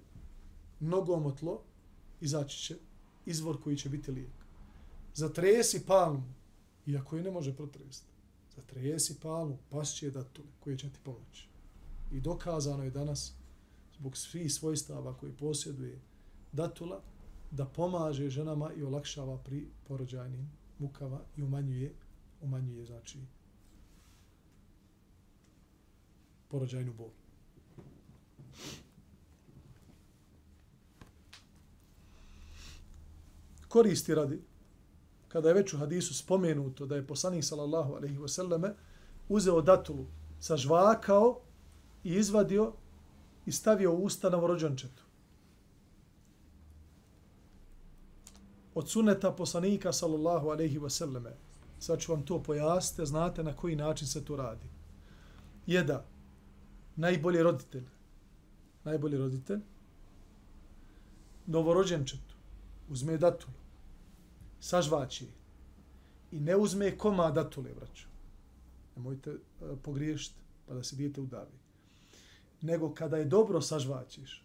nogom 0.81 1.27
o 1.27 1.33
tlo, 1.33 1.63
izaći 2.21 2.59
će 2.59 2.77
izvor 3.27 3.63
koji 3.63 3.77
će 3.77 3.89
biti 3.89 4.11
lijek. 4.11 4.33
Zatresi 5.15 5.87
palmu, 5.87 6.23
iako 6.87 7.17
je 7.17 7.23
ne 7.23 7.31
može 7.31 7.57
protresti. 7.57 8.07
Zatresi 8.57 9.21
palmu, 9.23 9.59
pas 9.71 9.95
će 9.95 10.11
datule 10.11 10.49
koje 10.61 10.79
će 10.79 10.91
ti 10.91 10.99
pomoći. 11.05 11.49
I 12.13 12.21
dokazano 12.21 12.85
je 12.85 12.91
danas, 12.91 13.33
zbog 13.99 14.17
svih 14.17 14.53
svojstava 14.53 15.17
koje 15.17 15.37
posjeduje 15.37 16.01
datula, 16.53 17.01
da 17.51 17.67
pomaže 17.67 18.31
ženama 18.31 18.73
i 18.73 18.83
olakšava 18.83 19.39
pri 19.39 19.67
porođajnim 19.89 20.51
mukama 20.79 21.21
i 21.37 21.43
umanjuje, 21.43 21.95
umanjuje 22.41 22.87
znači, 22.87 23.19
porođajnu 26.49 26.93
bol. 26.93 27.11
Koristi 33.71 34.15
radi, 34.15 34.43
kada 35.29 35.49
je 35.49 35.55
već 35.55 35.75
u 35.75 35.79
hadisu 35.79 36.15
spomenuto 36.15 36.87
da 36.87 36.97
je 36.97 37.07
poslanik 37.07 37.45
sallallahu 37.45 37.95
alaihi 37.95 38.19
wasallame 38.19 38.73
uzeo 39.29 39.63
datulu, 39.63 40.07
sažvakao 40.41 41.41
i 42.05 42.15
izvadio 42.15 42.73
i 43.47 43.53
stavio 43.53 43.93
u 43.95 44.03
usta 44.05 44.31
novorođenčetu. 44.31 45.03
Od 48.75 48.91
suneta 48.91 49.33
poslanika 49.33 49.93
sallallahu 49.93 50.49
alaihi 50.49 50.79
wasallame, 50.79 51.33
sad 51.79 52.01
ću 52.01 52.13
vam 52.13 52.27
to 52.27 52.43
pojasniti, 52.43 53.07
znate 53.07 53.43
na 53.43 53.57
koji 53.57 53.77
način 53.77 54.09
se 54.09 54.25
to 54.25 54.37
radi. 54.37 54.67
Je 55.67 55.85
da 55.85 56.05
najbolji 56.97 57.43
roditelj, 57.43 57.87
najbolji 58.85 59.19
roditelj, 59.19 59.61
novorođenčetu, 61.47 62.35
uzme 62.89 63.17
datulu, 63.17 63.60
sažvači 64.61 65.29
i 66.33 66.41
ne 66.41 66.57
uzme 66.57 66.99
koma 66.99 67.31
datule, 67.31 67.75
braću. 67.75 68.07
Nemojte 68.97 69.31
e, 69.31 69.65
uh, 69.65 69.79
pogriješiti 69.83 70.41
pa 70.67 70.75
da 70.75 70.83
se 70.83 70.97
dijete 70.97 71.21
udavi. 71.21 71.59
Nego 72.61 72.95
kada 72.95 73.17
je 73.17 73.25
dobro 73.25 73.61
sažvačiš, 73.61 74.45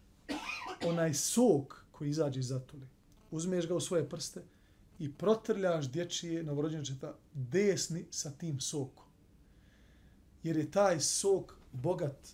onaj 0.85 1.13
sok 1.13 1.85
koji 1.91 2.09
izađe 2.09 2.39
iz 2.39 2.49
datule, 2.49 2.87
uzmeš 3.31 3.67
ga 3.67 3.75
u 3.75 3.79
svoje 3.79 4.09
prste 4.09 4.43
i 4.99 5.11
protrljaš 5.13 5.91
dječije 5.91 6.43
novorođenčeta 6.43 7.15
desni 7.33 8.05
sa 8.11 8.31
tim 8.31 8.59
sokom. 8.59 9.05
Jer 10.43 10.57
je 10.57 10.71
taj 10.71 10.99
sok 10.99 11.53
bogat 11.71 12.29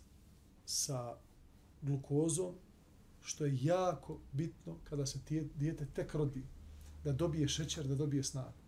sa 0.65 1.17
glukozom, 1.81 2.55
što 3.21 3.45
je 3.45 3.57
jako 3.61 4.19
bitno 4.31 4.77
kada 4.83 5.05
se 5.05 5.19
dijete 5.55 5.85
tek 5.85 6.13
rodi, 6.13 6.43
da 7.03 7.11
dobije 7.11 7.47
šećer, 7.47 7.87
da 7.87 7.95
dobije 7.95 8.23
snagu. 8.23 8.61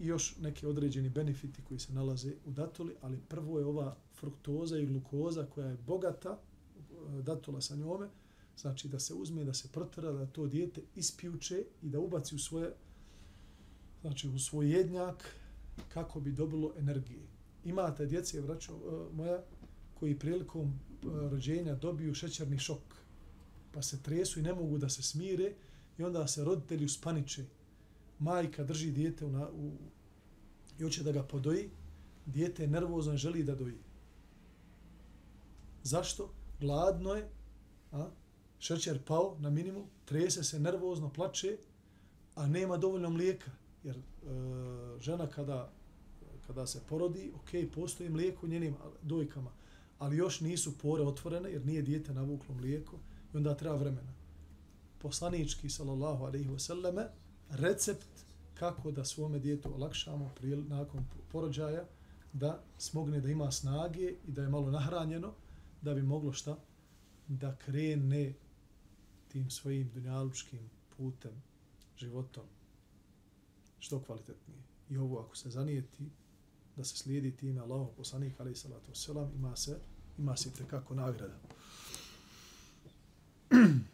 I 0.00 0.06
još 0.06 0.36
neki 0.40 0.66
određeni 0.66 1.08
benefiti 1.08 1.62
koji 1.68 1.80
se 1.80 1.92
nalaze 1.92 2.32
u 2.46 2.50
datuli, 2.50 2.94
ali 3.00 3.20
prvo 3.28 3.58
je 3.58 3.66
ova 3.66 3.96
fruktoza 4.14 4.78
i 4.78 4.86
glukoza 4.86 5.46
koja 5.46 5.66
je 5.66 5.78
bogata, 5.86 6.38
eh, 6.38 7.22
datula 7.22 7.60
sa 7.60 7.76
njome, 7.76 8.08
znači 8.56 8.88
da 8.88 8.98
se 8.98 9.14
uzme, 9.14 9.44
da 9.44 9.54
se 9.54 9.68
protara, 9.72 10.12
da 10.12 10.26
to 10.26 10.46
dijete 10.46 10.82
ispjuče 10.96 11.64
i 11.82 11.88
da 11.88 12.00
ubaci 12.00 12.34
u 12.34 12.38
svoje, 12.38 12.72
znači 14.00 14.28
u 14.28 14.38
svoj 14.38 14.70
jednjak 14.70 15.36
kako 15.88 16.20
bi 16.20 16.32
dobilo 16.32 16.72
energije. 16.78 17.26
Imate 17.64 18.06
djece, 18.06 18.40
vraćo 18.40 18.72
eh, 18.72 19.14
moja, 19.14 19.42
koji 19.94 20.18
prilikom 20.18 20.68
eh, 20.68 21.06
rođenja 21.30 21.74
dobiju 21.74 22.14
šećerni 22.14 22.58
šok, 22.58 22.82
pa 23.72 23.82
se 23.82 24.02
tresu 24.02 24.40
i 24.40 24.42
ne 24.42 24.54
mogu 24.54 24.78
da 24.78 24.88
se 24.88 25.02
smire 25.02 25.54
i 25.98 26.02
onda 26.02 26.26
se 26.26 26.44
roditelji 26.44 26.84
uspaniče. 26.84 27.44
Majka 28.18 28.64
drži 28.64 28.90
dijete 28.90 29.24
u, 29.26 29.30
na, 29.30 29.48
u, 29.50 29.72
i 30.78 30.82
hoće 30.82 31.02
da 31.02 31.12
ga 31.12 31.22
podoji, 31.22 31.70
dijete 32.26 32.62
je 32.62 32.68
nervozno 32.68 33.14
i 33.14 33.18
želi 33.18 33.42
da 33.42 33.54
doji. 33.54 33.78
Zašto? 35.82 36.32
Gladno 36.60 37.14
je, 37.14 37.28
a? 37.92 38.10
šećer 38.58 39.02
pao 39.02 39.36
na 39.38 39.50
minimum, 39.50 39.84
trese 40.04 40.44
se 40.44 40.60
nervozno, 40.60 41.12
plače, 41.12 41.56
a 42.34 42.46
nema 42.46 42.76
dovoljno 42.76 43.10
mlijeka. 43.10 43.50
Jer 43.84 43.96
e, 43.96 44.02
žena 45.00 45.26
kada, 45.26 45.72
kada 46.46 46.66
se 46.66 46.80
porodi, 46.88 47.32
ok, 47.34 47.74
postoji 47.74 48.10
mlijeko 48.10 48.46
u 48.46 48.48
njenim 48.48 48.76
dojkama, 49.02 49.50
ali 49.98 50.16
još 50.16 50.40
nisu 50.40 50.78
pore 50.78 51.02
otvorene 51.02 51.50
jer 51.50 51.66
nije 51.66 51.82
dijete 51.82 52.14
navuklo 52.14 52.54
mlijeko 52.54 52.96
i 53.34 53.36
onda 53.36 53.54
treba 53.54 53.76
vremena. 53.76 54.21
Poslanički, 55.02 55.68
sallallahu 55.70 56.24
alaihi 56.24 56.48
wasallame, 56.48 57.06
recept 57.50 58.08
kako 58.54 58.90
da 58.90 59.04
svome 59.04 59.38
djetu 59.38 59.74
olakšamo 59.74 60.30
prije, 60.34 60.56
nakon 60.56 61.04
porođaja, 61.32 61.84
da 62.32 62.62
smogne 62.78 63.20
da 63.20 63.28
ima 63.28 63.50
snage 63.50 64.14
i 64.28 64.32
da 64.32 64.42
je 64.42 64.48
malo 64.48 64.70
nahranjeno, 64.70 65.32
da 65.82 65.94
bi 65.94 66.02
moglo 66.02 66.32
šta? 66.32 66.58
Da 67.28 67.56
krene 67.56 68.34
tim 69.28 69.50
svojim 69.50 69.90
dunjalučkim 69.94 70.70
putem, 70.96 71.42
životom, 71.96 72.44
što 73.78 74.02
kvalitetnije. 74.02 74.62
I 74.90 74.96
ovo 74.96 75.20
ako 75.20 75.36
se 75.36 75.50
zanijeti, 75.50 76.10
da 76.76 76.84
se 76.84 76.96
slijedi 76.96 77.36
time 77.36 77.60
Allahov 77.60 77.86
poslanik 77.96 78.40
ali 78.40 78.54
salatu 78.54 78.92
wasalam, 78.92 79.34
ima 79.34 79.56
se 79.56 79.78
ima 80.18 80.36
se 80.36 80.50
kako 80.70 80.94
nagrada. 80.94 81.34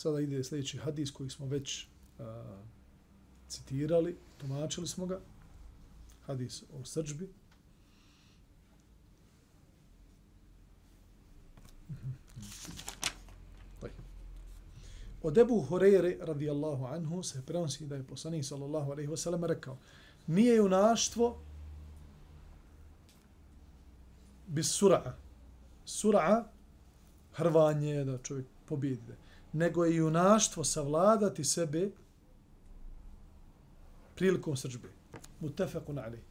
Sada 0.00 0.20
ide 0.20 0.44
sljedeći 0.44 0.78
hadis 0.78 1.10
koji 1.10 1.30
smo 1.30 1.46
već 1.46 1.86
a, 2.18 2.56
citirali, 3.48 4.16
tumačili 4.38 4.86
smo 4.86 5.06
ga. 5.06 5.20
Hadis 6.26 6.62
o 6.62 6.84
srđbi. 6.84 7.28
Mhm. 11.90 12.10
Od 15.22 15.38
Ebu 15.38 15.60
Horeire 15.60 16.16
radijallahu 16.20 16.84
anhu 16.84 17.22
se 17.22 17.42
prenosi 17.46 17.86
da 17.86 17.96
je 17.96 18.06
poslanik 18.06 18.44
sallallahu 18.44 18.90
alaihi 18.92 19.10
wasallam 19.10 19.46
rekao 19.46 19.78
nije 20.26 20.56
junaštvo 20.56 21.38
bis 24.46 24.82
sura'a. 24.82 25.12
Sura'a 25.86 26.44
hrvanje 27.32 28.04
da 28.04 28.18
čovjek 28.18 28.46
pobjede. 28.66 29.29
Nego 29.52 29.84
je 29.84 29.96
junaštvo 29.96 30.64
savladati 30.64 31.44
sebe 31.44 31.90
prilikom 34.16 34.56
srđbe. 34.56 34.88
Mutafakun 35.40 35.98
alih. 35.98 36.30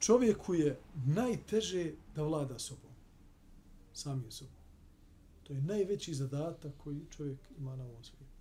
čovjeku 0.00 0.54
je 0.54 0.78
najteže 1.06 1.92
da 2.14 2.22
vlada 2.22 2.58
sobom. 2.58 2.90
Sam 3.92 4.24
je 4.24 4.30
sobom. 4.30 4.54
To 5.42 5.52
je 5.52 5.62
najveći 5.62 6.14
zadatak 6.14 6.72
koji 6.78 7.00
čovjek 7.16 7.38
ima 7.58 7.76
na 7.76 7.84
ovom 7.84 8.04
svijetu. 8.04 8.34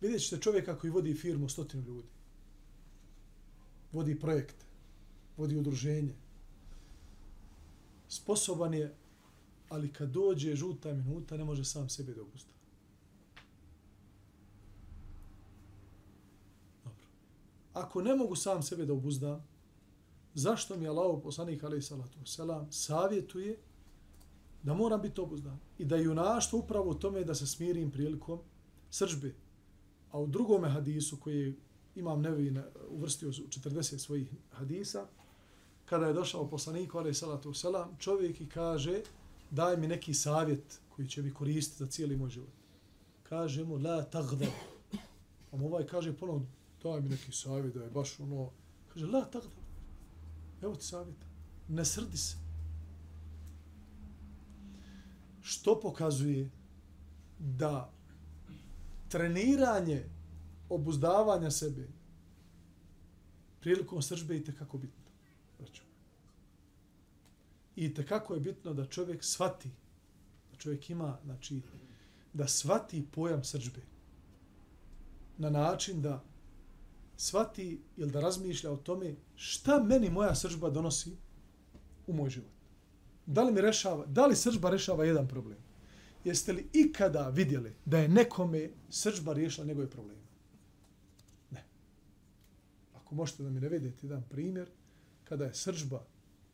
Vidjet 0.00 0.22
ćete 0.22 0.42
čovjeka 0.42 0.78
koji 0.78 0.90
vodi 0.90 1.14
firmu 1.14 1.48
stotinu 1.48 1.82
ljudi. 1.82 2.08
Vodi 3.92 4.18
projekte. 4.20 4.64
Vodi 5.36 5.56
udruženje. 5.56 6.14
Sposoban 8.08 8.74
je, 8.74 8.94
ali 9.68 9.92
kad 9.92 10.10
dođe 10.10 10.54
žuta 10.54 10.92
minuta, 10.92 11.36
ne 11.36 11.44
može 11.44 11.64
sam 11.64 11.88
sebe 11.88 12.14
da. 12.14 12.22
Dobro. 16.84 17.04
Ako 17.72 18.02
ne 18.02 18.14
mogu 18.14 18.36
sam 18.36 18.62
sebe 18.62 18.86
da 18.86 18.92
obuzdam, 18.92 19.46
zašto 20.34 20.76
mi 20.76 20.88
Allah 20.88 21.20
poslanik 21.22 21.64
alaih 21.64 21.84
salatu 21.84 22.26
selam 22.26 22.72
savjetuje 22.72 23.58
da 24.62 24.74
moram 24.74 25.02
biti 25.02 25.20
obuzdan 25.20 25.58
i 25.78 25.84
da 25.84 25.96
junaštvo 25.96 26.58
upravo 26.58 26.90
u 26.90 26.94
tome 26.94 27.24
da 27.24 27.34
se 27.34 27.46
smirim 27.46 27.90
prilikom 27.90 28.40
sržbe. 28.90 29.34
A 30.10 30.20
u 30.20 30.26
drugom 30.26 30.64
hadisu 30.64 31.16
koji 31.16 31.56
imam 31.94 32.22
nevi 32.22 32.54
uvrstio 32.88 33.28
u 33.28 33.32
40 33.32 33.98
svojih 33.98 34.32
hadisa, 34.50 35.06
kada 35.86 36.06
je 36.06 36.12
došao 36.12 36.50
poslanik 36.50 36.94
ali 36.94 37.14
salatu 37.14 37.54
selam, 37.54 37.96
čovjek 37.98 38.40
i 38.40 38.48
kaže 38.48 39.02
daj 39.50 39.76
mi 39.76 39.88
neki 39.88 40.14
savjet 40.14 40.80
koji 40.88 41.08
će 41.08 41.22
mi 41.22 41.34
koristiti 41.34 41.78
za 41.78 41.90
cijeli 41.90 42.16
moj 42.16 42.30
život. 42.30 42.52
Kaže 43.22 43.64
mu 43.64 43.76
la 43.76 44.02
tagda. 44.02 44.46
A 45.52 45.56
ovaj 45.56 45.86
kaže 45.86 46.16
ponovno 46.16 46.46
daj 46.82 47.00
mi 47.00 47.08
neki 47.08 47.32
savjet 47.32 47.74
da 47.74 47.82
je 47.82 47.90
baš 47.90 48.20
ono, 48.20 48.50
kaže 48.92 49.06
la 49.06 49.24
tagda. 49.24 49.66
Evo 50.62 50.74
ti 50.74 50.84
savjeta. 50.84 51.26
Ne 51.68 51.84
srdi 51.84 52.16
se. 52.16 52.36
Što 55.42 55.80
pokazuje 55.80 56.50
da 57.38 57.92
treniranje 59.08 60.04
obuzdavanja 60.68 61.50
sebe 61.50 61.88
prilikom 63.60 64.02
sržbe 64.02 64.36
i 64.36 64.44
tekako 64.44 64.78
bitno. 64.78 64.95
I 67.76 67.94
tekako 67.94 68.34
je 68.34 68.40
bitno 68.40 68.74
da 68.74 68.86
čovjek 68.86 69.24
svati, 69.24 69.70
da 70.50 70.58
čovjek 70.58 70.90
ima, 70.90 71.18
znači, 71.24 71.60
da 72.32 72.48
svati 72.48 73.06
pojam 73.12 73.44
sržbe 73.44 73.80
na 75.38 75.50
način 75.50 76.02
da 76.02 76.24
svati 77.16 77.80
ili 77.96 78.10
da 78.10 78.20
razmišlja 78.20 78.70
o 78.70 78.76
tome 78.76 79.14
šta 79.34 79.82
meni 79.82 80.10
moja 80.10 80.34
sržba 80.34 80.70
donosi 80.70 81.16
u 82.06 82.12
moj 82.12 82.30
život. 82.30 82.50
Da 83.26 83.42
li 83.42 83.52
mi 83.52 83.60
rešava, 83.60 84.06
da 84.06 84.26
li 84.26 84.36
sržba 84.36 84.70
rešava 84.70 85.04
jedan 85.04 85.28
problem? 85.28 85.58
Jeste 86.24 86.52
li 86.52 86.68
ikada 86.72 87.28
vidjeli 87.28 87.72
da 87.84 87.98
je 87.98 88.08
nekome 88.08 88.70
sržba 88.90 89.32
riješila 89.32 89.66
njegove 89.66 89.90
probleme? 89.90 90.20
Ne. 91.50 91.64
Ako 92.94 93.14
možete 93.14 93.42
da 93.42 93.50
mi 93.50 93.60
ne 93.60 93.92
jedan 94.02 94.22
primjer, 94.28 94.70
kada 95.24 95.44
je 95.44 95.54
sržba 95.54 96.04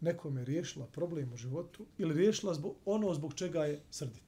nekome 0.02 0.44
riješila 0.44 0.86
problem 0.86 1.32
u 1.32 1.36
životu 1.36 1.86
ili 1.98 2.14
riješila 2.14 2.54
zbog, 2.54 2.76
ono 2.84 3.14
zbog 3.14 3.34
čega 3.34 3.64
je 3.64 3.82
srdit. 3.90 4.22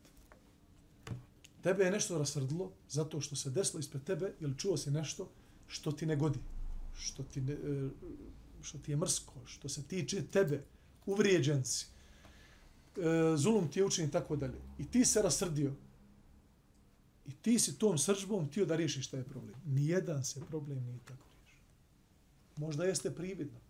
Tebe 1.62 1.84
je 1.84 1.90
nešto 1.90 2.18
rasrdilo 2.18 2.72
zato 2.88 3.20
što 3.20 3.36
se 3.36 3.50
desilo 3.50 3.80
ispred 3.80 4.04
tebe 4.04 4.32
ili 4.40 4.58
čuo 4.58 4.76
si 4.76 4.90
nešto 4.90 5.30
što 5.66 5.92
ti 5.92 6.06
ne 6.06 6.16
godi, 6.16 6.38
što 6.94 7.22
ti, 7.22 7.40
ne, 7.40 7.52
e, 7.52 7.88
što 8.62 8.78
ti 8.78 8.92
je 8.92 8.96
mrsko, 8.96 9.32
što 9.44 9.68
se 9.68 9.82
tiče 9.82 10.22
tebe, 10.26 10.64
uvrijeđen 11.06 11.64
si. 11.64 11.86
e, 12.96 13.36
zulum 13.36 13.68
ti 13.70 13.78
je 13.78 13.84
učin 13.84 14.08
i 14.08 14.10
tako 14.10 14.36
dalje. 14.36 14.60
I 14.78 14.90
ti 14.90 15.04
se 15.04 15.22
rasrdio. 15.22 15.72
I 17.26 17.32
ti 17.32 17.58
si 17.58 17.78
tom 17.78 17.98
sržbom 17.98 18.48
tio 18.48 18.66
da 18.66 18.76
riješiš 18.76 19.06
taj 19.06 19.22
problem. 19.22 19.54
Nijedan 19.66 20.24
se 20.24 20.40
problem 20.48 20.84
nije 20.84 20.98
tako 21.04 21.28
riješio. 21.36 21.62
Možda 22.56 22.84
jeste 22.84 23.14
prividno. 23.14 23.63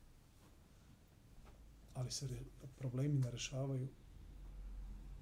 Ali 1.94 2.11
se 2.11 2.26
re, 2.26 2.38
problemi 2.78 3.18
ne 3.18 3.30
rešavaju 3.30 3.88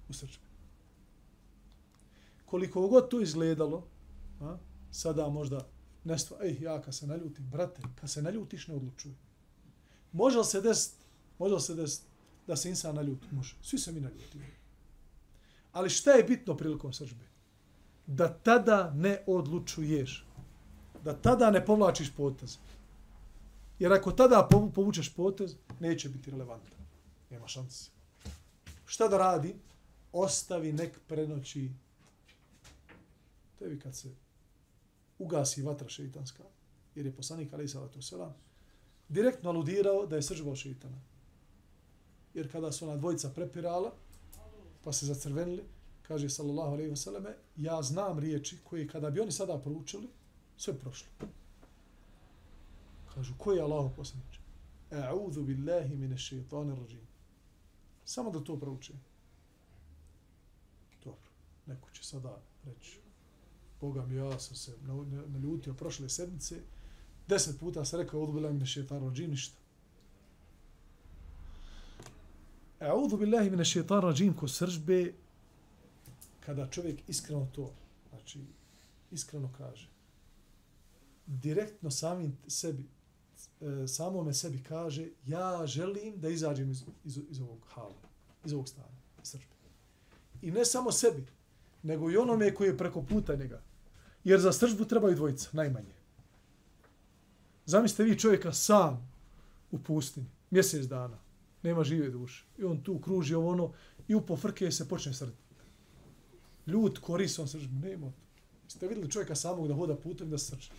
u 0.09 0.13
srčbi. 0.13 0.45
Koliko 2.45 2.87
god 2.87 3.09
to 3.09 3.21
izgledalo, 3.21 3.87
a, 4.41 4.57
sada 4.91 5.29
možda 5.29 5.67
nestva, 6.03 6.37
ej, 6.41 6.57
ja 6.61 6.81
kad 6.81 6.95
se 6.95 7.07
naljutim, 7.07 7.49
brate, 7.49 7.81
kad 7.95 8.09
se 8.09 8.21
naljutiš 8.21 8.67
ne 8.67 8.75
odlučuj. 8.75 9.11
Može 10.11 10.37
li 10.37 10.45
se 10.45 10.61
desiti, 10.61 11.03
može 11.39 11.55
li 11.55 11.61
se 11.61 11.75
desiti 11.75 12.07
da 12.47 12.55
se 12.55 12.69
insan 12.69 12.95
naljuti? 12.95 13.27
Može. 13.31 13.55
Svi 13.61 13.77
se 13.77 13.91
mi 13.91 13.99
naljutimo. 13.99 14.43
Ali 15.71 15.89
šta 15.89 16.11
je 16.11 16.23
bitno 16.23 16.57
prilikom 16.57 16.93
sržbe? 16.93 17.25
Da 18.07 18.33
tada 18.33 18.91
ne 18.95 19.23
odlučuješ. 19.27 20.25
Da 21.03 21.15
tada 21.15 21.51
ne 21.51 21.65
povlačiš 21.65 22.11
potaz. 22.17 22.57
Jer 23.79 23.93
ako 23.93 24.11
tada 24.11 24.47
povučeš 24.75 25.13
potez, 25.15 25.55
neće 25.79 26.09
biti 26.09 26.31
relevantan. 26.31 26.79
Nema 27.29 27.47
šanse. 27.47 27.91
Šta 28.85 29.07
da 29.07 29.17
radi? 29.17 29.55
Ostavi 30.11 30.73
nek 30.73 30.99
prenoći. 31.07 31.71
Tebi 33.59 33.79
kad 33.79 33.95
se 33.95 34.15
ugasi 35.17 35.61
vatra 35.61 35.89
šeitanska, 35.89 36.43
jer 36.95 37.05
je 37.05 37.15
poslanik 37.15 37.53
Ali 37.53 37.67
Salatu 37.67 38.01
Selam 38.01 38.33
direktno 39.09 39.49
aludirao 39.49 40.05
da 40.05 40.15
je 40.15 40.21
sržbao 40.21 40.55
šeitana. 40.55 40.97
Jer 42.33 42.51
kada 42.51 42.71
su 42.71 42.85
ona 42.85 42.97
dvojica 42.97 43.29
prepirala, 43.29 43.91
pa 44.83 44.93
se 44.93 45.05
zacrvenili, 45.05 45.63
kaže 46.01 46.29
sallallahu 46.29 46.73
alaihi 46.73 46.89
ve 46.89 46.95
selleme, 46.95 47.35
ja 47.55 47.81
znam 47.81 48.19
riječi 48.19 48.57
koje 48.63 48.87
kada 48.87 49.09
bi 49.09 49.19
oni 49.19 49.31
sada 49.31 49.57
proučili, 49.57 50.07
sve 50.57 50.73
prošlo. 50.79 51.07
Kažu, 53.15 53.33
ko 53.37 53.51
je 53.53 53.61
Allah 53.61 53.91
poslanič? 53.95 54.39
A'udhu 54.91 55.43
billahi 55.43 55.95
mine 55.95 56.17
šeitanir 56.17 56.77
rajim. 56.77 57.07
Samo 58.05 58.31
da 58.31 58.39
to 58.39 58.59
prouče. 58.59 58.93
Dobro, 61.03 61.29
neko 61.65 61.89
će 61.91 62.03
sada 62.03 62.41
reći, 62.65 62.99
Boga 63.81 64.05
mi, 64.05 64.15
ja 64.15 64.39
sam 64.39 64.55
se 64.55 64.77
naljutio 65.27 65.73
prošle 65.73 66.09
sedmice, 66.09 66.61
deset 67.27 67.59
puta 67.59 67.85
sam 67.85 67.99
rekao, 67.99 68.19
a'udhu 68.19 68.33
billahi 68.33 68.53
mine 68.53 68.65
šeitanir 68.65 69.11
rajim, 69.11 69.31
ništa. 69.31 69.57
A'udhu 72.79 73.17
billahi 73.17 73.49
mine 73.49 73.65
šeitanir 73.65 74.03
rajim, 74.03 74.33
ko 74.33 74.47
sržbe, 74.47 75.13
kada 76.45 76.69
čovjek 76.69 77.09
iskreno 77.09 77.47
to, 77.55 77.71
znači, 78.09 78.45
iskreno 79.11 79.49
kaže, 79.57 79.89
direktno 81.27 81.91
samim 81.91 82.37
sebi, 82.47 82.85
E, 83.61 83.87
samome 83.87 84.33
sebi 84.33 84.63
kaže, 84.63 85.09
ja 85.25 85.65
želim 85.65 86.19
da 86.19 86.29
izađem 86.29 86.71
iz, 86.71 86.83
iz, 87.03 87.19
iz 87.29 87.41
ovog 87.41 87.59
hala, 87.67 87.95
iz 88.45 88.53
ovog 88.53 88.69
stana, 88.69 88.97
iz 89.23 89.27
sržbe. 89.27 89.53
I 90.41 90.51
ne 90.51 90.65
samo 90.65 90.91
sebi, 90.91 91.25
nego 91.83 92.11
i 92.11 92.17
onome 92.17 92.53
koji 92.55 92.67
je 92.67 92.77
preko 92.77 93.01
puta 93.01 93.35
njega. 93.35 93.61
Jer 94.23 94.39
za 94.39 94.53
sržbu 94.53 94.85
trebaju 94.85 95.15
dvojica, 95.15 95.49
najmanje. 95.53 95.93
Zamislite 97.65 98.03
vi 98.03 98.19
čovjeka 98.19 98.53
sam 98.53 99.11
u 99.71 99.79
pustinji, 99.79 100.27
mjesec 100.49 100.85
dana, 100.85 101.17
nema 101.63 101.83
žive 101.83 102.09
duše. 102.09 102.45
I 102.57 102.63
on 102.63 102.83
tu 102.83 102.99
kruži 102.99 103.35
ovo 103.35 103.49
ono 103.49 103.73
i 104.07 104.15
upo 104.15 104.37
frke 104.37 104.71
se 104.71 104.89
počne 104.89 105.13
srditi. 105.13 105.43
Ljud 106.67 106.99
koris 106.99 107.39
on 107.39 107.47
sržbu, 107.47 107.79
nema. 107.87 108.11
Ste 108.67 108.87
vidjeli 108.87 109.11
čovjeka 109.11 109.35
samog 109.35 109.67
da 109.67 109.73
hoda 109.73 109.95
putem 109.95 110.29
da 110.29 110.37
srži. 110.37 110.69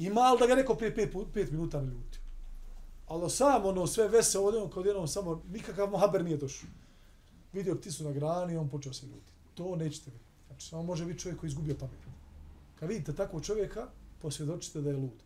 Ima 0.00 0.20
ali 0.20 0.38
da 0.38 0.46
ga 0.46 0.54
neko 0.54 0.74
prije 0.74 0.94
pet, 0.94 1.14
pet 1.32 1.50
minuta 1.50 1.80
ne 1.80 1.92
ljuti. 1.92 2.18
Ali 3.06 3.30
sam 3.30 3.66
ono 3.66 3.86
sve 3.86 4.08
vese 4.08 4.38
ovdje, 4.38 4.62
on 4.62 4.70
kod 4.70 4.86
jednom 4.86 5.08
samo 5.08 5.42
nikakav 5.52 5.90
mohaber 5.90 6.24
nije 6.24 6.36
došao. 6.36 6.68
Vidio 7.52 7.74
pticu 7.74 8.04
na 8.04 8.12
grani 8.12 8.56
on 8.56 8.68
počeo 8.68 8.92
se 8.92 9.06
ljuti. 9.06 9.32
To 9.54 9.76
nećete 9.76 10.10
vidjeti. 10.10 10.30
Znači 10.46 10.68
samo 10.68 10.82
može 10.82 11.06
biti 11.06 11.18
čovjek 11.18 11.40
koji 11.40 11.48
izgubio 11.48 11.74
pamet. 11.74 11.98
Kad 12.74 12.88
vidite 12.88 13.14
takvog 13.14 13.44
čovjeka, 13.44 13.88
posvjedočite 14.22 14.80
da 14.80 14.90
je 14.90 14.96
lud. 14.96 15.22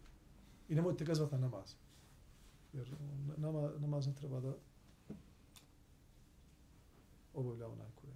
I 0.69 0.75
nemojte 0.75 1.05
ga 1.05 1.15
zvati 1.15 1.35
na 1.35 1.41
namaz. 1.41 1.75
Jer 2.73 2.91
nama, 3.37 3.71
namaz 3.79 4.07
ne 4.07 4.15
treba 4.15 4.41
da 4.41 4.53
obavlja 7.35 7.69
onaj 7.69 7.91
koji 8.01 8.13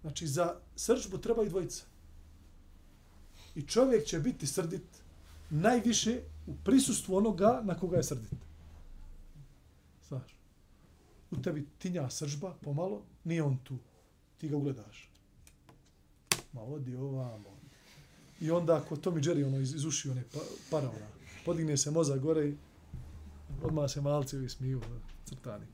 Znači, 0.00 0.26
za 0.26 0.60
srđbu 0.76 1.18
treba 1.18 1.44
i 1.44 1.48
dvojica. 1.48 1.93
I 3.54 3.62
čovjek 3.62 4.06
će 4.06 4.20
biti 4.20 4.46
srdit 4.46 4.82
najviše 5.50 6.20
u 6.46 6.54
prisustvu 6.64 7.16
onoga 7.16 7.60
na 7.64 7.78
koga 7.78 7.96
je 7.96 8.02
srdit. 8.02 8.34
Znaš, 10.08 10.36
u 11.30 11.42
tebi 11.42 11.66
tinja 11.78 12.10
sržba 12.10 12.54
pomalo, 12.62 13.02
nije 13.24 13.42
on 13.42 13.58
tu. 13.64 13.78
Ti 14.38 14.48
ga 14.48 14.56
ugledaš. 14.56 15.10
Ma 16.52 16.62
odi 16.62 16.96
ovamo. 16.96 17.54
I 18.40 18.50
onda 18.50 18.76
ako 18.76 18.96
Tommy 18.96 19.24
Jerry 19.24 19.46
ono 19.46 19.60
iz, 19.60 19.74
iz 19.74 19.84
uši, 19.84 20.10
one 20.10 20.22
pa, 20.32 20.40
para 20.70 20.88
ona, 20.88 21.06
podigne 21.44 21.76
se 21.76 21.90
moza 21.90 22.16
gore 22.16 22.48
i 22.48 22.54
odmah 23.62 23.90
se 23.90 24.00
malci 24.00 24.36
ovi 24.36 24.48
smiju, 24.48 24.80
ono, 24.86 25.00
crtani. 25.24 25.66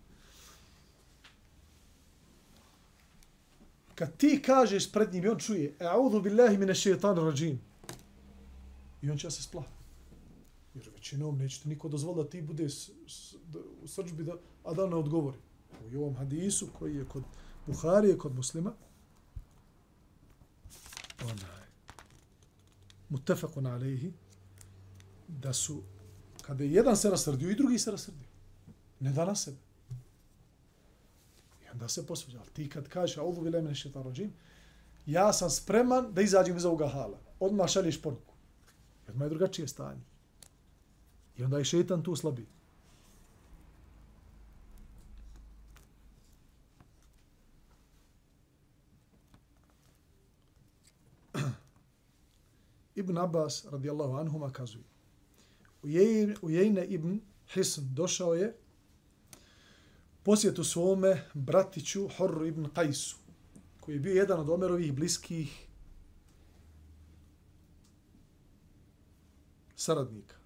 Kad 3.94 4.16
ti 4.16 4.42
kažeš 4.42 4.92
pred 4.92 5.12
njim, 5.12 5.30
on 5.30 5.38
čuje, 5.38 5.74
a'udhu 5.78 6.22
billahi 6.22 6.58
mine 6.58 6.74
šeitan 6.74 7.16
rađim. 7.16 7.60
I 9.02 9.10
on 9.10 9.18
će 9.18 9.30
se 9.30 9.42
spla. 9.42 9.64
Jer 10.74 10.90
većinom 10.94 11.38
nećete 11.38 11.68
niko 11.68 11.88
dozvoliti 11.88 12.24
da 12.24 12.30
ti 12.30 12.42
bude 12.42 12.68
s, 12.68 12.90
s, 13.06 13.34
da, 13.52 13.58
u 13.82 13.88
srđbi, 13.88 14.24
da, 14.24 14.32
a 14.64 14.74
da 14.74 14.86
ne 14.86 14.96
odgovori. 14.96 15.38
U 15.94 15.98
ovom 15.98 16.16
hadisu 16.16 16.68
koji 16.78 16.96
je 16.96 17.04
kod 17.04 17.22
Buharije, 17.66 18.18
kod 18.18 18.34
muslima, 18.34 18.72
onaj, 21.22 21.66
mutefakun 23.08 23.66
alejhi, 23.66 24.12
da 25.28 25.52
su, 25.52 25.82
kada 26.42 26.64
je 26.64 26.72
jedan 26.72 26.96
se 26.96 27.10
rasrdio 27.10 27.50
i 27.50 27.54
drugi 27.54 27.78
se 27.78 27.90
rasrdio, 27.90 28.28
ne 29.00 29.12
da 29.12 29.24
na 29.24 29.34
sebe. 29.34 29.56
I 31.64 31.70
onda 31.72 31.88
se 31.88 32.06
posveđa. 32.06 32.38
Ali 32.40 32.50
ti 32.50 32.68
kad 32.68 32.88
kažeš, 32.88 33.16
a 33.16 33.22
ovo 33.22 33.42
bilemene 33.42 33.74
šetan 33.74 34.02
rođim, 34.02 34.32
ja 35.06 35.32
sam 35.32 35.50
spreman 35.50 36.12
da 36.14 36.22
izađem 36.22 36.56
iz 36.56 36.64
ovoga 36.64 36.88
hala. 36.88 37.18
Odmah 37.40 37.68
šalješ 37.68 38.02
poruku. 38.02 38.29
I 39.10 39.12
odmah 39.12 39.26
je 39.26 39.28
drugačije 39.28 39.68
stanje. 39.68 40.00
I 41.36 41.44
onda 41.44 41.58
je 41.58 41.64
šetan 41.64 42.02
tu 42.02 42.16
slabi. 42.16 42.46
Ibn 52.94 53.18
Abbas 53.18 53.66
radijallahu 53.70 54.14
anhuma 54.14 54.52
kazuje. 54.52 54.84
Ujejne 56.42 56.86
ibn 56.86 57.20
Hisn 57.52 57.80
došao 57.94 58.34
je 58.34 58.56
posjetu 60.22 60.64
svome 60.64 61.24
bratiću 61.34 62.08
Horru 62.16 62.46
ibn 62.46 62.68
Kajsu, 62.74 63.16
koji 63.80 63.94
je 63.94 64.00
bio 64.00 64.14
jedan 64.14 64.40
od 64.40 64.50
Omerovih 64.50 64.92
bliskih 64.92 65.69
saradnika. 69.80 70.36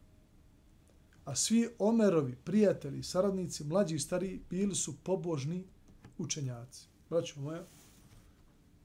A 1.25 1.35
svi 1.35 1.69
Omerovi 1.79 2.37
prijatelji, 2.45 3.03
saradnici, 3.03 3.65
mlađi 3.65 3.95
i 3.95 3.99
stari, 3.99 4.41
bili 4.51 4.75
su 4.75 4.97
pobožni 5.03 5.65
učenjaci. 6.19 6.89
Braćo 7.11 7.41
moja, 7.41 7.67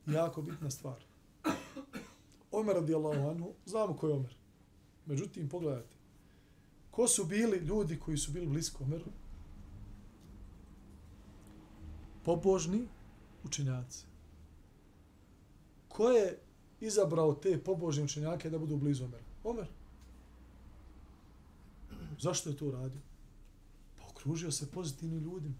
jako 0.08 0.42
bitna 0.42 0.72
stvar. 0.72 1.04
Omer 2.52 2.76
radijallahu 2.76 3.30
anhu, 3.30 3.54
znamo 3.66 3.98
ko 3.98 4.08
je 4.08 4.14
Omer. 4.14 4.36
Međutim, 5.06 5.50
pogledajte, 5.50 5.96
ko 6.92 7.08
su 7.08 7.26
bili 7.26 7.58
ljudi 7.58 8.00
koji 8.00 8.18
su 8.18 8.32
bili 8.32 8.48
blisko 8.48 8.84
Omeru? 8.84 9.06
pobožni 12.24 12.88
učenjaci. 13.44 14.06
Ko 15.88 16.10
je 16.10 16.40
izabrao 16.80 17.34
te 17.34 17.58
pobožne 17.64 18.04
učenjake 18.04 18.50
da 18.50 18.60
budu 18.60 18.78
blizu 18.78 19.04
Omer? 19.06 19.22
Omer. 19.44 19.68
Zašto 22.20 22.50
je 22.50 22.58
to 22.58 22.68
uradio? 22.68 23.02
Pa 23.98 24.08
okružio 24.08 24.52
se 24.52 24.72
pozitivnim 24.72 25.20
ljudima. 25.20 25.56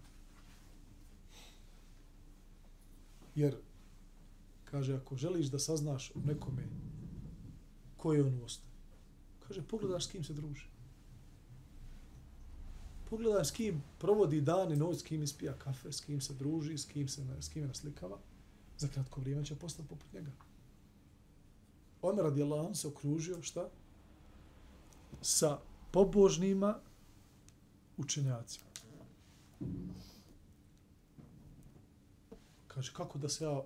Jer, 3.34 3.56
kaže, 4.64 4.94
ako 4.94 5.16
želiš 5.16 5.46
da 5.46 5.58
saznaš 5.58 6.12
o 6.14 6.20
nekome 6.20 6.68
ko 8.00 8.12
je 8.12 8.24
on 8.24 8.34
u 8.34 8.46
Kaže, 9.48 9.62
pogledaš 9.62 10.04
s 10.04 10.10
kim 10.10 10.24
se 10.24 10.32
druži. 10.32 10.64
Pogledaš 13.10 13.48
s 13.48 13.50
kim 13.50 13.82
provodi 13.98 14.40
dan 14.40 14.72
i 14.72 14.76
noć, 14.76 14.98
s 14.98 15.02
kim 15.02 15.22
ispija 15.22 15.58
kafe, 15.58 15.92
s 15.92 16.00
kim 16.00 16.20
se 16.20 16.34
druži, 16.34 16.78
s 16.78 16.84
kim 16.84 17.08
se 17.08 17.26
s 17.40 17.48
kim 17.48 17.66
naslikava. 17.66 18.18
Za 18.78 18.88
kratko 18.88 19.20
vrijeme 19.20 19.44
će 19.44 19.54
postati 19.54 19.88
poput 19.88 20.12
njega. 20.12 20.30
On 22.02 22.18
radijallahu 22.18 22.62
anhu 22.62 22.74
se 22.74 22.88
okružio 22.88 23.42
šta? 23.42 23.68
Sa 25.22 25.58
pobožnima 25.90 26.78
učenjacima. 27.96 28.70
Kaže, 32.68 32.92
kako 32.92 33.18
da 33.18 33.28
se 33.28 33.44
ja 33.44 33.62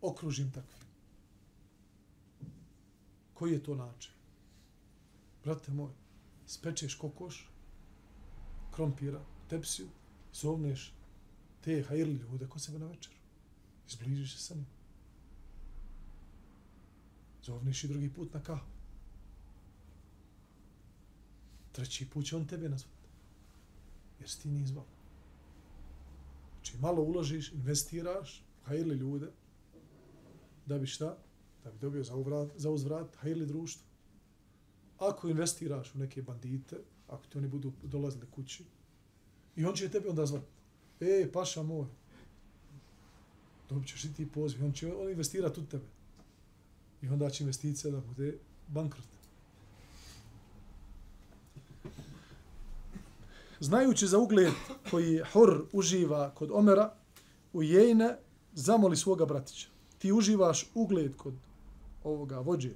okružim 0.00 0.50
takvim? 0.50 0.88
Koji 3.34 3.52
je 3.52 3.62
to 3.62 3.74
način? 3.74 4.12
Brate 5.44 5.72
moj, 5.72 5.90
spečeš 6.46 6.94
kokoš, 6.94 7.50
krompira, 8.74 9.20
tepsiju, 9.48 9.88
zovneš 10.32 10.92
te 11.60 11.82
hajrli 11.88 12.14
ljude 12.14 12.48
kod 12.48 12.62
sebe 12.62 12.78
na 12.78 12.86
večeru. 12.86 13.16
Izbližiš 13.88 14.34
se 14.34 14.38
sa 14.38 14.54
njim. 14.54 14.66
Zovneš 17.42 17.84
i 17.84 17.88
drugi 17.88 18.12
put 18.12 18.34
na 18.34 18.42
kahu. 18.42 18.73
Treći 21.74 22.10
put 22.10 22.26
će 22.26 22.36
on 22.36 22.46
tebe 22.46 22.68
nazvati. 22.68 23.08
Jer 24.20 24.30
si 24.30 24.42
ti 24.42 24.48
nije 24.48 24.66
zvao. 24.66 24.86
Znači 26.54 26.78
malo 26.78 27.02
uložiš, 27.02 27.52
investiraš, 27.52 28.44
hajli 28.62 28.94
ljude, 28.94 29.26
da 30.66 30.78
bi 30.78 30.86
šta? 30.86 31.16
Da 31.64 31.70
bi 31.70 31.78
dobio 31.78 32.04
za, 32.04 32.14
uvrat, 32.14 32.48
za 32.56 32.70
uzvrat 32.70 33.16
hajli 33.16 33.46
društvo. 33.46 33.86
Ako 34.98 35.28
investiraš 35.28 35.94
u 35.94 35.98
neke 35.98 36.22
bandite, 36.22 36.76
ako 37.08 37.26
ti 37.26 37.38
oni 37.38 37.48
budu 37.48 37.72
dolazili 37.82 38.26
kući, 38.30 38.64
i 39.56 39.64
on 39.64 39.74
će 39.74 39.88
tebe 39.88 40.08
onda 40.08 40.26
zvati. 40.26 40.46
E, 41.00 41.30
paša 41.32 41.62
moj, 41.62 41.86
dobit 43.68 43.88
ćeš 43.88 44.04
i 44.04 44.14
ti 44.14 44.28
poziv. 44.32 44.64
On 44.64 44.72
će 44.72 44.94
on 44.94 45.10
investirati 45.10 45.60
u 45.60 45.66
tebe. 45.66 45.84
I 47.02 47.08
onda 47.08 47.30
će 47.30 47.44
investicija 47.44 47.90
da 47.90 48.00
bude 48.00 48.38
bankrot. 48.68 49.13
Znajući 53.64 54.06
za 54.06 54.18
ugled 54.18 54.52
koji 54.90 55.20
Hor 55.32 55.64
uživa 55.72 56.30
kod 56.34 56.50
Omera, 56.52 56.94
u 57.52 57.62
Jejne 57.62 58.16
zamoli 58.52 58.96
svoga 58.96 59.26
bratića. 59.26 59.68
Ti 59.98 60.12
uživaš 60.12 60.70
ugled 60.74 61.16
kod 61.16 61.34
ovoga 62.02 62.38
vođe, 62.38 62.74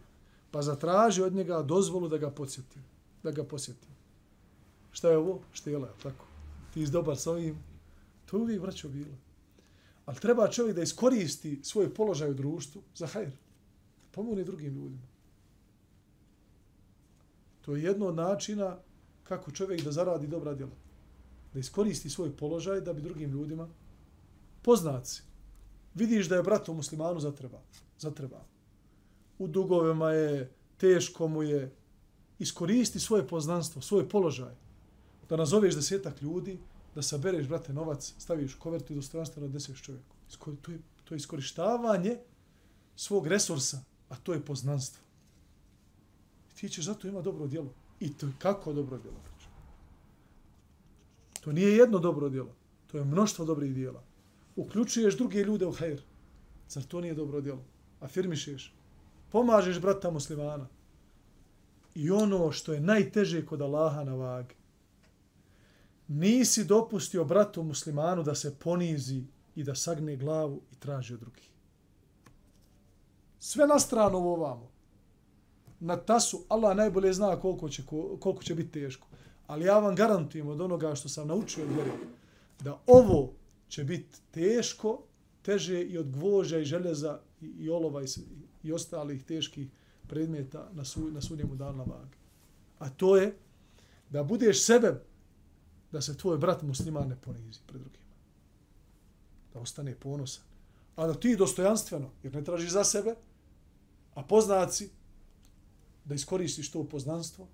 pa 0.51 0.63
zatraži 0.63 1.23
od 1.23 1.35
njega 1.35 1.63
dozvolu 1.63 2.09
da 2.09 2.19
ga 2.19 2.31
podsjeti. 2.31 2.81
Da 3.23 3.31
ga 3.31 3.45
posjeti. 3.45 3.89
Šta 4.91 5.11
je 5.11 5.17
ovo? 5.17 5.41
Štela, 5.53 5.93
tako. 6.03 6.25
Ti 6.75 6.81
iz 6.81 6.91
dobar 6.91 7.17
sa 7.17 7.31
ovim. 7.31 7.59
To 8.27 8.37
je 8.37 8.43
uvijek 8.43 8.63
vraćao 8.63 8.91
bilo. 8.91 9.15
Ali 10.07 10.21
treba 10.21 10.51
čovjek 10.51 10.77
da 10.77 10.83
iskoristi 10.83 11.61
svoj 11.63 11.95
položaj 11.95 12.31
u 12.31 12.35
društvu 12.35 12.83
za 12.95 13.07
hajr. 13.07 13.37
Pomogne 14.11 14.45
drugim 14.45 14.75
ljudima. 14.75 15.07
To 17.61 17.77
je 17.77 17.83
jedno 17.83 18.07
od 18.07 18.15
načina 18.15 18.79
kako 19.29 19.51
čovjek 19.51 19.85
da 19.85 19.93
zaradi 19.93 20.27
dobra 20.27 20.55
djela. 20.55 20.77
Da 21.53 21.61
iskoristi 21.61 22.11
svoj 22.11 22.37
položaj 22.37 22.81
da 22.81 22.93
bi 22.93 23.03
drugim 23.03 23.31
ljudima 23.31 23.69
poznaci. 24.63 25.23
Vidiš 25.95 26.29
da 26.29 26.37
je 26.37 26.43
bratu 26.43 26.75
muslimanu 26.75 27.21
zatreba. 27.21 27.61
Zatreba. 27.99 28.45
U 29.39 29.47
dugovima 29.49 30.11
je, 30.13 30.53
teško 30.77 31.29
mu 31.29 31.43
je. 31.43 31.75
Iskoristi 32.39 33.01
svoje 33.01 33.27
poznanstvo, 33.27 33.83
svoj 33.83 34.09
položaj. 34.09 34.55
Da 35.29 35.37
nazoveš 35.37 35.75
desetak 35.75 36.23
ljudi, 36.23 36.59
da 36.95 37.03
sabereš, 37.03 37.49
brate, 37.49 37.73
novac, 37.73 38.15
staviš 38.19 38.55
u 38.55 38.61
kovertu 38.61 38.93
i 38.93 38.97
dostojanstveno 38.97 39.49
deseš 39.49 39.83
čovjeku. 39.83 40.15
To 40.63 40.73
je, 40.73 40.79
to 41.05 41.15
je 41.15 41.17
iskorištavanje 41.17 42.19
svog 42.97 43.27
resursa, 43.27 43.81
a 44.09 44.17
to 44.17 44.33
je 44.33 44.45
poznanstvo. 44.45 45.03
I 46.51 46.55
ti 46.55 46.69
ćeš 46.69 46.85
zato 46.85 47.09
ima 47.09 47.23
dobro 47.23 47.47
djelo. 47.47 47.75
I 48.01 48.13
to 48.13 48.29
kako 48.39 48.73
dobro 48.73 48.99
djelo? 48.99 49.17
To 51.41 51.53
nije 51.53 51.77
jedno 51.77 51.99
dobro 51.99 52.29
djelo. 52.29 52.55
To 52.87 52.99
je 52.99 53.05
mnoštvo 53.05 53.45
dobrih 53.45 53.75
djela. 53.75 54.03
Uključuješ 54.57 55.17
druge 55.17 55.43
ljude 55.43 55.67
u 55.67 55.73
hajr. 55.73 56.03
Zar 56.69 56.83
to 56.83 57.01
nije 57.01 57.15
dobro 57.15 57.41
djelo? 57.41 57.65
Afirmišeš. 58.01 58.75
Pomažeš 59.31 59.81
brata 59.81 60.11
muslimana. 60.11 60.69
I 61.95 62.11
ono 62.11 62.53
što 62.53 62.73
je 62.73 62.81
najteže 62.81 63.47
kod 63.47 63.63
Allaha 63.63 64.05
na 64.05 64.15
vagi. 64.15 64.55
Nisi 66.09 66.65
dopustio 66.65 67.25
bratu 67.25 67.63
muslimanu 67.63 68.23
da 68.23 68.35
se 68.35 68.55
ponizi 68.59 69.25
i 69.55 69.65
da 69.65 69.75
sagne 69.75 70.17
glavu 70.17 70.61
i 70.73 70.75
traži 70.75 71.15
od 71.15 71.21
drugih. 71.21 71.51
Sve 73.39 73.67
na 73.67 73.79
stranu 73.79 74.19
ovamo. 74.19 74.71
Na 75.81 75.97
tasu 75.97 76.45
Allah 76.49 76.77
najbolje 76.77 77.13
zna 77.13 77.41
koliko 77.41 77.69
će, 77.69 77.83
koliko 78.21 78.43
će 78.43 78.55
biti 78.55 78.81
teško. 78.81 79.07
Ali 79.47 79.65
ja 79.65 79.79
vam 79.79 79.95
garantujem 79.95 80.49
od 80.49 80.61
onoga 80.61 80.95
što 80.95 81.09
sam 81.09 81.29
naučio 81.29 81.65
od 81.65 81.73
vjeri, 81.73 81.91
da 82.61 82.81
ovo 82.87 83.33
će 83.69 83.85
biti 83.85 84.19
teško, 84.31 85.03
teže 85.43 85.83
i 85.83 85.99
od 85.99 86.11
gvoža 86.11 86.59
i 86.59 86.65
željeza 86.65 87.21
i, 87.41 87.47
i 87.47 87.71
olova 87.71 88.03
i, 88.03 88.07
i 88.63 88.73
ostalih 88.73 89.25
teških 89.25 89.69
predmeta 90.09 90.69
na, 90.73 90.85
su, 90.85 91.11
na 91.11 91.21
sudnjemu 91.21 91.55
danu 91.55 91.79
na 91.79 91.85
vagi. 91.85 92.17
A 92.79 92.89
to 92.91 93.17
je 93.17 93.37
da 94.11 94.23
budeš 94.23 94.65
sebe, 94.65 95.01
da 95.93 96.01
se 96.01 96.17
tvoj 96.17 96.39
brat 96.39 96.63
musliman 96.63 97.09
ne 97.09 97.17
ponizi 97.17 97.61
pred 97.67 97.81
drugima. 97.81 98.05
Da 99.55 99.61
ostane 99.61 99.95
ponosan. 99.95 100.45
A 100.97 101.07
da 101.07 101.15
ti 101.15 101.37
dostojanstveno, 101.37 102.11
jer 102.23 102.35
ne 102.35 102.45
tražiš 102.45 102.71
za 102.71 102.85
sebe, 102.85 103.15
a 104.15 104.23
poznaci, 104.23 104.91
da 106.09 106.15
iskoristiš 106.15 106.71
to 106.71 106.85
poznanstvo, 106.85 107.49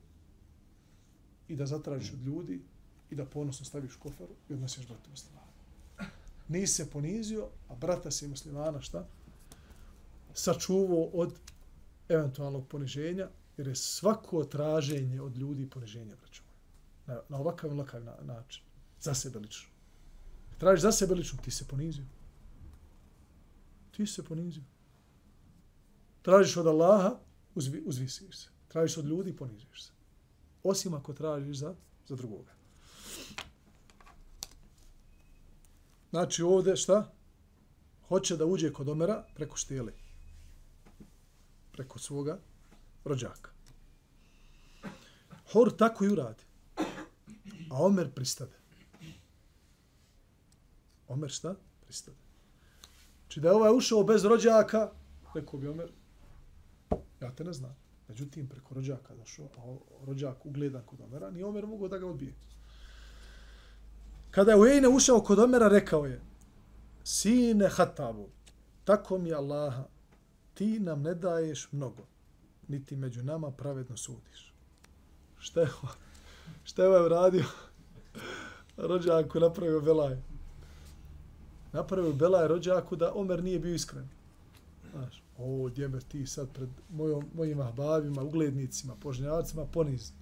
i 1.48 1.56
da 1.56 1.66
zatražiš 1.66 2.12
od 2.12 2.22
ljudi 2.22 2.62
i 3.10 3.14
da 3.14 3.24
ponosno 3.24 3.66
staviš 3.66 3.96
koferu 3.96 4.34
i 4.48 4.52
odnosiš 4.52 4.86
brata 4.86 5.10
muslimana. 5.10 5.46
Nisi 6.48 6.74
se 6.74 6.90
ponizio, 6.90 7.48
a 7.68 7.74
brata 7.74 8.10
si 8.10 8.28
muslimana 8.28 8.80
šta? 8.80 9.06
Sačuvao 10.34 11.04
od 11.12 11.34
eventualnog 12.08 12.68
poniženja, 12.68 13.28
jer 13.56 13.68
je 13.68 13.74
svako 13.74 14.44
traženje 14.44 15.20
od 15.20 15.36
ljudi 15.36 15.70
poniženja, 15.70 16.16
braćo 16.16 16.42
na, 17.06 17.20
na 17.28 17.38
ovakav 17.38 17.70
ili 17.70 17.80
onakav 17.80 18.02
način. 18.22 18.62
Za 19.00 19.14
sebe 19.14 19.38
lično. 19.38 19.70
Tražiš 20.58 20.82
za 20.82 20.92
sebe 20.92 21.14
lično, 21.14 21.38
ti 21.44 21.50
se 21.50 21.64
ponizio. 21.68 22.04
Ti 23.90 24.06
se 24.06 24.24
ponizio. 24.24 24.62
Tražiš 26.22 26.56
od 26.56 26.66
Allaha, 26.66 27.18
uzvi, 27.54 27.82
uzvisiš 27.86 28.38
se. 28.38 28.48
Tražiš 28.68 28.96
od 28.96 29.04
ljudi, 29.04 29.36
ponižiš 29.36 29.82
se 29.82 29.94
osim 30.64 30.94
ako 30.94 31.12
tražiš 31.12 31.56
za, 31.56 31.74
za 32.06 32.16
drugoga. 32.16 32.52
Znači 36.10 36.42
ovdje 36.42 36.76
šta? 36.76 37.12
Hoće 38.08 38.36
da 38.36 38.44
uđe 38.44 38.72
kod 38.72 38.88
Omera 38.88 39.24
preko 39.34 39.56
štijeli. 39.56 39.92
Preko 41.72 41.98
svoga 41.98 42.38
rođaka. 43.04 43.50
Hor 45.52 45.76
tako 45.76 46.04
i 46.04 46.08
uradi. 46.08 46.44
A 47.70 47.84
Omer 47.84 48.10
pristade. 48.14 48.56
Omer 51.08 51.30
šta? 51.30 51.54
Pristade. 51.80 52.16
Či 53.28 53.40
da 53.40 53.48
je 53.48 53.54
ovaj 53.54 53.76
ušao 53.76 54.04
bez 54.04 54.24
rođaka, 54.24 54.92
rekao 55.34 55.60
bi 55.60 55.68
Omer, 55.68 55.92
ja 57.20 57.31
te 57.31 57.44
ne 57.44 57.53
znam. 57.53 57.77
Međutim, 58.09 58.48
preko 58.48 58.74
rođaka 58.74 59.14
došao, 59.14 59.48
a 59.57 59.77
rođak 60.07 60.46
ugleda 60.46 60.83
kod 60.83 61.00
Omera, 61.00 61.31
nije 61.31 61.46
Omer 61.46 61.66
mogao 61.66 61.88
da 61.88 61.98
ga 61.98 62.07
odbije. 62.07 62.35
Kada 64.31 64.50
je 64.50 64.57
Ujejne 64.57 64.88
ušao 64.88 65.20
kod 65.20 65.38
Omera, 65.38 65.68
rekao 65.68 66.07
je, 66.07 66.20
Sine 67.05 67.68
Hatabu, 67.68 68.29
tako 68.85 69.18
mi 69.18 69.33
Allaha, 69.33 69.85
ti 70.55 70.81
nam 70.81 71.03
ne 71.03 71.14
daješ 71.14 71.68
mnogo, 71.72 72.07
niti 72.68 72.96
među 72.96 73.22
nama 73.22 73.50
pravedno 73.50 73.96
sudiš. 73.96 74.55
Šta 75.38 75.61
je 75.61 75.68
ovo? 75.83 75.92
Šta 76.64 76.83
je 76.83 76.88
ovaj 76.88 77.09
radio? 77.09 77.44
Rođaku 78.77 79.40
napravio 79.40 79.81
Belaj. 79.81 80.16
Napravio 81.72 82.12
Belaj 82.12 82.48
rođaku 82.48 82.96
da 82.96 83.12
Omer 83.14 83.42
nije 83.42 83.59
bio 83.59 83.74
iskren. 83.74 84.09
Znaš, 84.92 85.23
o, 85.38 85.68
djemer 85.68 86.03
ti 86.03 86.27
sad 86.27 86.53
pred 86.53 86.68
mojom, 86.90 87.25
mojim 87.35 87.61
ahbabima, 87.61 88.23
uglednicima, 88.23 88.97
požnjavacima, 88.97 89.66
ponizni. 89.66 90.16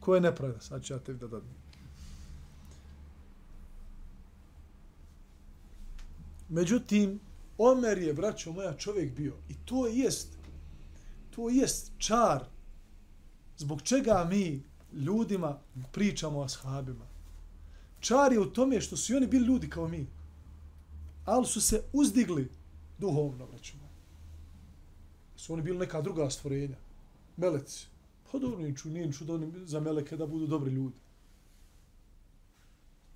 Ko 0.00 0.14
je 0.14 0.20
nepravda? 0.20 0.60
Sad 0.60 0.84
ću 0.84 0.92
ja 0.92 0.98
tebi 0.98 1.18
da 1.18 1.26
dadnem. 1.26 1.54
Međutim, 6.48 7.20
Omer 7.58 7.98
je, 7.98 8.14
braćo 8.14 8.52
moja, 8.52 8.76
čovjek 8.76 9.16
bio. 9.16 9.34
I 9.48 9.54
to 9.64 9.86
jest, 9.86 10.28
to 11.30 11.48
jest 11.48 11.92
čar 11.98 12.44
zbog 13.58 13.82
čega 13.82 14.26
mi 14.30 14.62
ljudima 14.92 15.58
pričamo 15.92 16.38
o 16.38 16.44
ashabima. 16.44 17.06
Čar 18.00 18.32
je 18.32 18.40
u 18.40 18.52
tome 18.52 18.80
što 18.80 18.96
su 18.96 19.12
i 19.12 19.16
oni 19.16 19.26
bili 19.26 19.46
ljudi 19.46 19.70
kao 19.70 19.88
mi. 19.88 20.06
Ali 21.24 21.46
su 21.46 21.60
se 21.60 21.82
uzdigli 21.92 22.50
duhovno, 22.98 23.46
braćo 23.46 23.81
Su 25.42 25.52
oni 25.52 25.62
bili 25.62 25.78
neka 25.78 26.00
druga 26.00 26.30
stvorenja. 26.30 26.76
Meleci. 27.36 27.86
Pa 28.32 28.38
dobro, 28.38 28.58
nije 28.58 28.76
ču, 28.76 28.90
nije 28.90 29.12
ču 29.12 29.24
da 29.24 29.34
oni 29.34 29.66
za 29.66 29.80
meleke 29.80 30.16
da 30.16 30.26
budu 30.26 30.46
dobri 30.46 30.70
ljudi. 30.70 31.00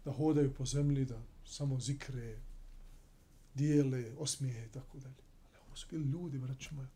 Da 0.04 0.12
hodaju 0.12 0.54
po 0.54 0.64
zemlji, 0.64 1.04
da 1.04 1.22
samo 1.44 1.78
zikre, 1.80 2.40
dijele, 3.54 4.12
osmijehe 4.18 4.64
i 4.66 4.68
tako 4.68 4.98
dalje. 4.98 5.22
Ali 5.44 5.62
ovo 5.66 5.76
su 5.76 5.86
bili 5.90 6.04
ljudi, 6.04 6.38
braći 6.38 6.74
moja. 6.74 6.88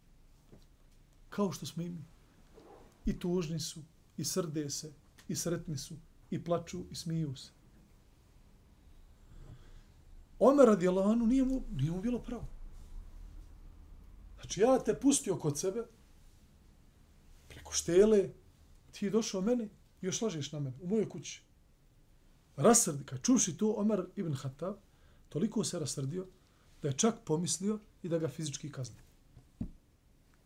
Kao 1.28 1.52
što 1.52 1.66
smo 1.66 1.82
imi. 1.82 2.04
I 3.06 3.18
tužni 3.18 3.60
su, 3.60 3.82
i 4.16 4.24
srde 4.24 4.70
se, 4.70 4.92
i 5.28 5.36
sretni 5.36 5.78
su, 5.78 5.94
i 6.30 6.44
plaču, 6.44 6.84
i 6.90 6.94
smiju 6.94 7.36
se. 7.36 7.50
Omer 10.38 10.66
radijalanu 10.66 11.26
nije 11.26 11.44
mu, 11.44 11.62
nije 11.76 11.90
mu 11.90 12.00
bilo 12.00 12.18
pravo. 12.18 12.59
Znači 14.50 14.60
ja 14.60 14.78
te 14.78 15.00
pustio 15.00 15.36
kod 15.36 15.58
sebe, 15.58 15.84
preko 17.48 17.72
štele, 17.72 18.30
ti 18.92 19.10
došao 19.10 19.40
meni 19.40 19.64
i 20.02 20.06
još 20.06 20.22
lažeš 20.22 20.52
na 20.52 20.60
mene, 20.60 20.76
u 20.82 20.88
mojoj 20.88 21.08
kući. 21.08 21.42
Rasrdi, 22.56 23.04
kad 23.04 23.22
čuši 23.22 23.56
to, 23.56 23.74
Omar 23.76 24.06
ibn 24.16 24.34
Hatab, 24.34 24.74
toliko 25.28 25.64
se 25.64 25.78
rasrdio, 25.78 26.26
da 26.82 26.88
je 26.88 26.96
čak 26.96 27.14
pomislio 27.24 27.78
i 28.02 28.08
da 28.08 28.18
ga 28.18 28.28
fizički 28.28 28.72
kazni. 28.72 28.96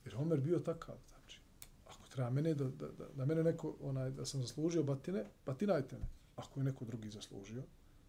Jer 0.05 0.17
Omer 0.17 0.41
bio 0.41 0.59
takav, 0.59 0.97
znači, 1.09 1.41
ako 1.87 2.09
treba 2.09 2.31
mene 2.31 2.55
da, 2.55 2.65
da, 2.65 2.89
da, 2.89 3.09
da 3.17 3.25
mene 3.25 3.43
neko, 3.43 3.77
onaj, 3.81 4.11
da 4.11 4.27
sam 4.27 4.41
zaslužio 4.41 4.83
batine, 4.83 5.25
batinajte 5.47 5.99
me. 5.99 6.07
Ako 6.37 6.61
je 6.61 6.65
neko 6.65 6.85
drugi 6.85 7.11
zaslužio, 7.11 7.63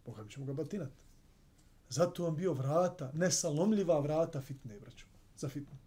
Boga 0.06 0.24
mi 0.24 0.30
ćemo 0.30 0.46
ga 0.46 0.54
batinati. 0.54 1.04
Zato 1.90 2.28
on 2.28 2.36
bio 2.36 2.54
vrata, 2.54 3.12
nesalomljiva 3.14 4.00
vrata 4.00 4.42
fitne, 4.42 4.80
braću, 4.80 5.06
za 5.38 5.50
fitnu. 5.50 5.78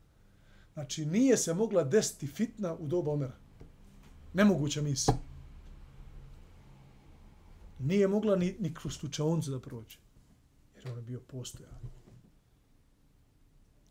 Znači, 0.75 1.07
nije 1.07 1.37
se 1.37 1.55
mogla 1.55 1.85
desiti 1.85 2.27
fitna 2.27 2.75
u 2.75 2.87
doba 2.87 3.13
Omera. 3.13 3.37
Nemoguća 4.35 4.83
misija. 4.83 5.17
Nije 7.79 8.09
mogla 8.09 8.37
ni, 8.37 8.57
ni 8.61 8.75
kroz 8.75 8.99
tučaoncu 8.99 9.51
da 9.51 9.61
prođe. 9.61 9.99
Jer 10.77 10.89
on 10.89 10.97
je 10.97 11.03
bio 11.03 11.21
postojan. 11.21 11.81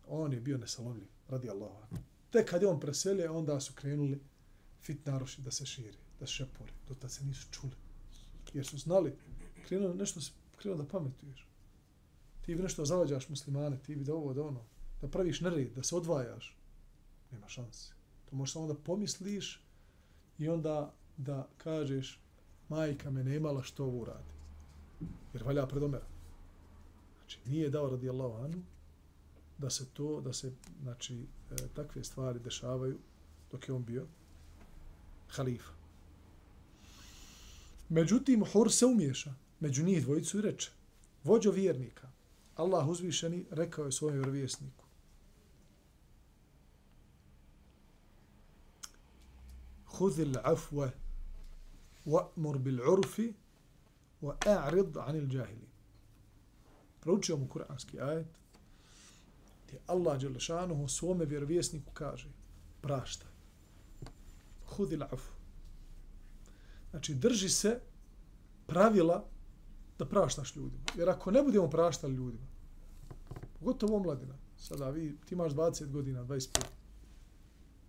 On 0.07 0.33
je 0.33 0.39
bio 0.39 0.57
nesalovljiv, 0.57 1.07
radi 1.27 1.49
Allaha. 1.49 1.87
Tek 2.31 2.49
kad 2.49 2.61
je 2.61 2.67
on 2.67 2.79
preselio, 2.79 3.37
onda 3.37 3.59
su 3.59 3.73
krenuli 3.75 4.21
fitnaroši 4.81 5.41
da 5.41 5.51
se 5.51 5.65
širi, 5.65 5.97
da 6.19 6.25
šepore. 6.25 6.71
Do 6.87 6.95
tad 6.95 7.11
se 7.11 7.25
nisu 7.25 7.47
čuli. 7.51 7.73
Jer 8.53 8.65
su 8.65 8.77
znali, 8.77 9.15
krenuo 9.67 9.93
nešto, 9.93 10.19
krenuo 10.57 10.77
da 10.77 10.87
pametuješ. 10.87 11.47
Ti 12.41 12.55
bi 12.55 12.63
nešto 12.63 12.85
zavađaš 12.85 13.29
muslimane, 13.29 13.77
ti 13.77 13.95
bi 13.95 14.03
da 14.03 14.13
ovo, 14.13 14.33
da 14.33 14.43
ono, 14.43 14.63
da 15.01 15.07
praviš 15.07 15.41
nered, 15.41 15.73
da 15.75 15.83
se 15.83 15.95
odvajaš 15.95 16.57
nema 17.31 17.47
šanse. 17.47 17.93
To 18.29 18.35
možeš 18.35 18.53
samo 18.53 18.67
da 18.67 18.73
pomisliš 18.73 19.61
i 20.37 20.49
onda 20.49 20.93
da 21.17 21.47
kažeš 21.57 22.21
majka 22.69 23.11
me 23.11 23.23
nemala 23.23 23.63
što 23.63 23.85
ovo 23.85 24.05
radi. 24.05 24.33
Jer 25.33 25.43
valja 25.43 25.67
pred 25.67 25.83
omera. 25.83 26.05
Znači, 27.17 27.39
nije 27.45 27.69
dao 27.69 27.89
radi 27.89 28.09
Allahu 28.09 28.43
anu 28.43 28.63
da 29.57 29.69
se 29.69 29.85
to, 29.93 30.21
da 30.21 30.33
se, 30.33 30.53
znači, 30.81 31.25
e, 31.51 31.55
takve 31.75 32.03
stvari 32.03 32.39
dešavaju 32.39 32.97
dok 33.51 33.67
je 33.67 33.73
on 33.73 33.85
bio 33.85 34.05
halifa. 35.29 35.71
Međutim, 37.89 38.45
Hur 38.45 38.71
se 38.71 38.85
umješa 38.85 39.33
među 39.59 39.83
njih 39.83 40.03
dvojicu 40.03 40.37
i 40.37 40.41
reče, 40.41 40.71
vođo 41.23 41.51
vjernika, 41.51 42.09
Allah 42.55 42.87
uzvišeni 42.87 43.45
rekao 43.51 43.85
je 43.85 43.91
svojem 43.91 44.15
vjerovjesniku, 44.15 44.85
خذ 49.96 50.20
العفو 50.20 50.88
وأمر 52.06 52.56
بالعرف 52.56 53.22
وأعرض 54.22 54.98
عن 54.98 55.16
الجاهلين 55.16 55.72
Proučio 57.00 57.36
mu 57.36 57.48
kuranski 57.48 58.00
ajet 58.00 58.26
gdje 59.66 59.80
Allah 59.86 60.20
Đelešanuhu 60.20 60.88
svome 60.88 61.24
vjerovjesniku 61.24 61.92
kaže 61.92 62.28
praštaj. 62.80 63.28
Hudil 64.66 65.02
afu. 65.02 65.32
Znači 66.90 67.14
drži 67.14 67.48
se 67.48 67.80
pravila 68.66 69.24
da 69.98 70.06
praštaš 70.06 70.56
ljudima. 70.56 70.84
Jer 70.96 71.08
ako 71.10 71.30
ne 71.30 71.42
budemo 71.42 71.70
praštali 71.70 72.14
ljudima, 72.14 72.46
pogotovo 73.58 73.96
omladina, 73.96 74.34
sada 74.56 74.90
vi, 74.90 75.16
ti 75.26 75.34
imaš 75.34 75.52
20 75.52 75.90
godina, 75.90 76.24
25, 76.24 76.60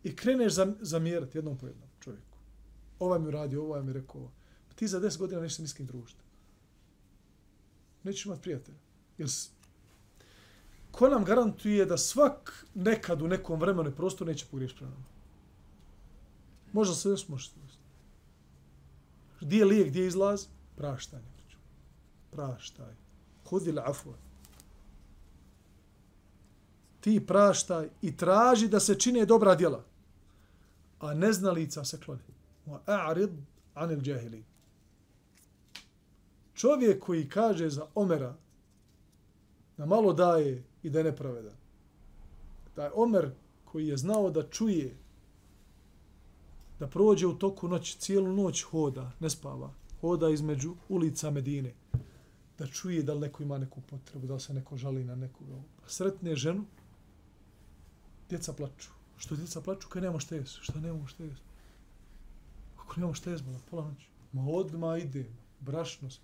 i 0.04 0.16
kreneš 0.16 0.54
zamjerati 0.82 1.38
jednom 1.38 1.58
po 1.58 1.68
jednom, 1.68 1.87
ovaj 2.99 3.19
mi 3.19 3.31
radi, 3.31 3.57
ovaj 3.57 3.83
mi 3.83 3.93
rekao, 3.93 4.31
pa 4.69 4.75
ti 4.75 4.89
za 4.89 5.01
10 5.01 5.19
godina 5.19 5.41
nećeš 5.41 5.59
niskim 5.59 5.87
družiti. 5.87 6.21
Nećeš 8.03 8.27
imati 8.27 8.43
prijatelja. 8.43 8.79
Jer 9.19 9.29
ko 10.91 11.09
nam 11.09 11.25
garantuje 11.25 11.87
da 11.87 11.99
svak 11.99 12.67
nekad 12.75 13.23
u 13.23 13.29
nekom 13.29 13.61
vremenu 13.61 13.91
i 13.91 13.95
prostoru 13.95 14.31
neće 14.31 14.47
pogriješiti 14.51 14.79
prema 14.79 14.93
nama? 14.93 15.05
Možda 16.73 16.95
se 16.95 17.09
još 17.09 17.29
može 17.29 17.49
se 17.49 17.55
Gdje 19.41 19.59
je 19.59 19.65
lijek, 19.65 19.89
gdje 19.89 20.01
je 20.01 20.07
izlaz? 20.07 20.47
Praštanje. 20.77 21.25
Praštaj. 22.31 22.95
Hudi 23.45 23.73
la 23.73 23.83
afu. 23.87 24.13
Ti 27.01 27.27
praštaj 27.27 27.89
i 28.03 28.17
traži 28.17 28.69
da 28.69 28.81
se 28.81 28.95
čine 28.95 29.27
dobra 29.27 29.55
djela. 29.55 29.85
A 31.01 31.15
neznalica 31.15 31.85
se 31.85 32.01
kloni 32.01 32.21
وأعرض 32.69 33.33
عن 33.77 33.91
anil. 33.91 34.43
Čovjek 36.55 37.03
koji 37.03 37.29
kaže 37.29 37.71
za 37.71 37.87
Omera 37.95 38.37
da 39.77 39.87
malo 39.87 40.13
daje 40.13 40.65
i 40.83 40.91
da 40.91 40.99
je 40.99 41.05
nepravedan. 41.05 41.57
Taj 42.75 42.91
Omer 42.95 43.31
koji 43.65 43.87
je 43.89 43.97
znao 43.97 44.31
da 44.31 44.49
čuje 44.49 44.97
da 46.79 46.87
prođe 46.87 47.27
u 47.27 47.35
toku 47.35 47.69
noći, 47.69 47.99
cijelu 47.99 48.33
noć 48.33 48.63
hoda, 48.63 49.11
ne 49.21 49.31
spava, 49.31 49.71
hoda 50.01 50.29
između 50.31 50.75
ulica 50.89 51.31
Medine, 51.31 51.75
da 52.59 52.67
čuje 52.67 53.03
da 53.03 53.15
li 53.15 53.21
neko 53.21 53.43
ima 53.43 53.59
neku 53.59 53.81
potrebu, 53.81 54.27
da 54.27 54.35
li 54.35 54.41
se 54.41 54.55
neko 54.55 54.77
žali 54.77 55.05
na 55.05 55.15
nekoga. 55.15 55.63
Sretne 55.87 56.37
ženu, 56.37 56.65
djeca 58.29 58.53
plaču. 58.53 58.91
Što 59.17 59.37
djeca 59.37 59.61
plaču 59.61 59.89
kad 59.89 60.03
nema 60.03 60.21
šta 60.21 60.35
jesu? 60.35 60.63
Šta 60.63 60.81
nema 60.81 61.07
šta 61.07 61.25
jesu? 61.25 61.48
Kako 62.89 63.01
nemamo 63.01 63.15
šta 63.15 63.31
jezmo 63.31 63.53
na 63.53 63.59
pola 63.71 63.89
noći? 63.89 64.09
Ma 64.33 64.43
odma 64.43 64.99
ide, 64.99 65.31
brašnost. 65.61 66.21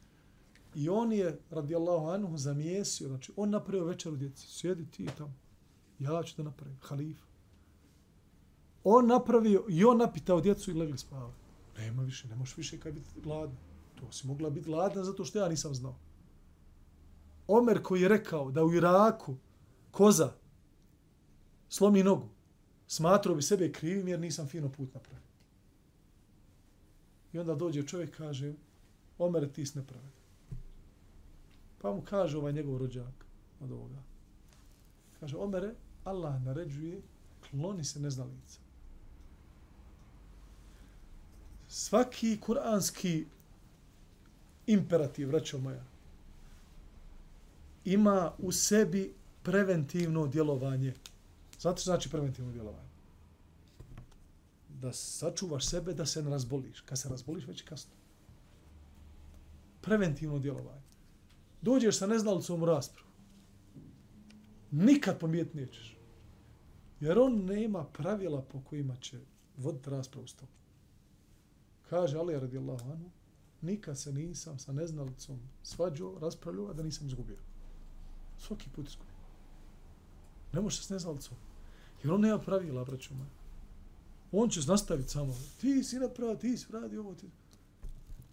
I 0.74 0.88
on 0.88 1.12
je, 1.12 1.38
radi 1.50 1.74
Allahu 1.74 2.07
anhu, 2.07 2.37
zamijesio, 2.37 3.09
znači 3.09 3.33
on 3.37 3.50
napravio 3.50 3.85
večer 3.85 4.12
u 4.12 4.16
djeci. 4.16 4.46
Sjedi 4.48 4.90
ti 4.90 5.07
tamo. 5.18 5.35
Ja 5.98 6.22
ću 6.22 6.35
da 6.37 6.42
napravim, 6.42 6.79
halif. 6.83 7.18
On 8.85 9.07
napravio 9.07 9.64
i 9.68 9.85
on 9.85 9.98
napitao 9.98 10.40
djecu 10.40 10.70
i 10.70 10.74
legli 10.74 10.98
spavati. 10.98 11.37
Nema 11.79 12.03
više, 12.03 12.29
ne 12.29 12.37
možeš 12.37 12.57
više 12.57 12.81
kaj 12.81 12.92
biti 12.92 13.20
gladna. 13.22 13.57
To 14.00 14.12
si 14.12 14.27
mogla 14.27 14.50
biti 14.50 14.66
gladna 14.66 15.05
zato 15.05 15.24
što 15.24 15.38
ja 15.38 15.48
nisam 15.48 15.74
znao. 15.74 15.96
Omer 17.46 17.83
koji 17.83 18.03
je 18.03 18.09
rekao 18.09 18.50
da 18.50 18.64
u 18.64 18.74
Iraku 18.74 19.37
koza 19.90 20.33
slomi 21.69 22.02
nogu, 22.02 22.29
smatrao 22.87 23.35
bi 23.35 23.42
sebe 23.42 23.73
krivim 23.73 24.08
jer 24.08 24.21
nisam 24.21 24.46
fino 24.46 24.69
put 24.69 24.94
napravio. 24.94 25.33
I 27.35 27.38
onda 27.38 27.54
dođe 27.54 27.82
čovjek 27.82 28.16
kaže, 28.16 28.52
Omer, 29.18 29.48
ti 29.52 29.66
si 29.66 29.78
nepravedan. 29.78 30.10
Pa 31.82 31.92
mu 31.92 32.02
kaže 32.02 32.38
ovaj 32.38 32.52
njegov 32.52 32.78
rođak 32.78 33.26
od 33.60 33.72
ovoga. 33.72 34.02
Kaže, 35.20 35.37
Omere, 35.37 35.74
Allah 36.04 36.42
naređuje, 36.42 37.00
kloni 37.50 37.85
se 37.85 38.00
neznalica. 38.00 38.60
Svaki 41.68 42.40
kuranski 42.40 43.24
imperativ, 44.66 45.28
vraćao 45.28 45.60
moja, 45.60 45.85
ima 47.85 48.32
u 48.38 48.52
sebi 48.52 49.14
preventivno 49.42 50.26
djelovanje. 50.26 50.94
Zato 51.58 51.82
znači 51.82 52.10
preventivno 52.10 52.52
djelovanje 52.52 52.94
da 54.85 54.92
sačuvaš 54.92 55.66
sebe 55.66 55.94
da 55.94 56.06
se 56.06 56.22
ne 56.22 56.30
razboliš. 56.30 56.80
Kad 56.80 56.98
se 56.98 57.08
razboliš, 57.08 57.46
već 57.46 57.60
je 57.60 57.66
kasno. 57.66 57.92
Preventivno 59.80 60.38
djelovanje. 60.38 60.90
Dođeš 61.62 61.98
sa 61.98 62.06
neznalicom 62.06 62.62
u 62.62 62.66
raspravu. 62.66 63.08
Nikad 64.70 65.18
pomijet 65.18 65.54
nećeš. 65.54 65.98
Jer 67.00 67.18
on 67.18 67.44
nema 67.44 67.85
pravila 67.85 68.42
po 68.42 68.60
kojima 68.60 68.96
će 68.96 69.20
voditi 69.56 69.90
raspravu 69.90 70.26
s 70.26 70.35
tobom. 70.35 70.54
Kaže 71.90 72.18
Ali 72.18 72.40
radijallahu 72.40 72.90
anhu, 72.90 73.10
nikad 73.60 73.98
se 73.98 74.12
nisam 74.12 74.58
sa 74.58 74.72
neznalicom 74.72 75.40
svađao, 75.62 76.18
raspravljao, 76.18 76.68
a 76.68 76.72
da 76.72 76.82
nisam 76.82 77.06
izgubio. 77.06 77.38
Svaki 78.38 78.70
put 78.70 78.88
izgubio. 78.88 79.14
Ne 80.52 80.60
može 80.60 80.76
se 80.76 80.82
s 80.82 80.90
neznalicom. 80.90 81.37
Jer 82.02 82.12
on 82.12 82.20
nema 82.20 82.38
pravila, 82.38 82.85
braću 82.85 83.14
moja. 83.14 83.44
On 84.37 84.50
će 84.50 84.60
nastaviti 84.66 85.08
samo. 85.08 85.37
Ti 85.60 85.85
si 85.85 85.98
napravo, 85.98 86.37
ti 86.37 86.56
si 86.56 86.72
radi 86.72 86.96
ovo. 86.96 87.14
Ti. 87.14 87.30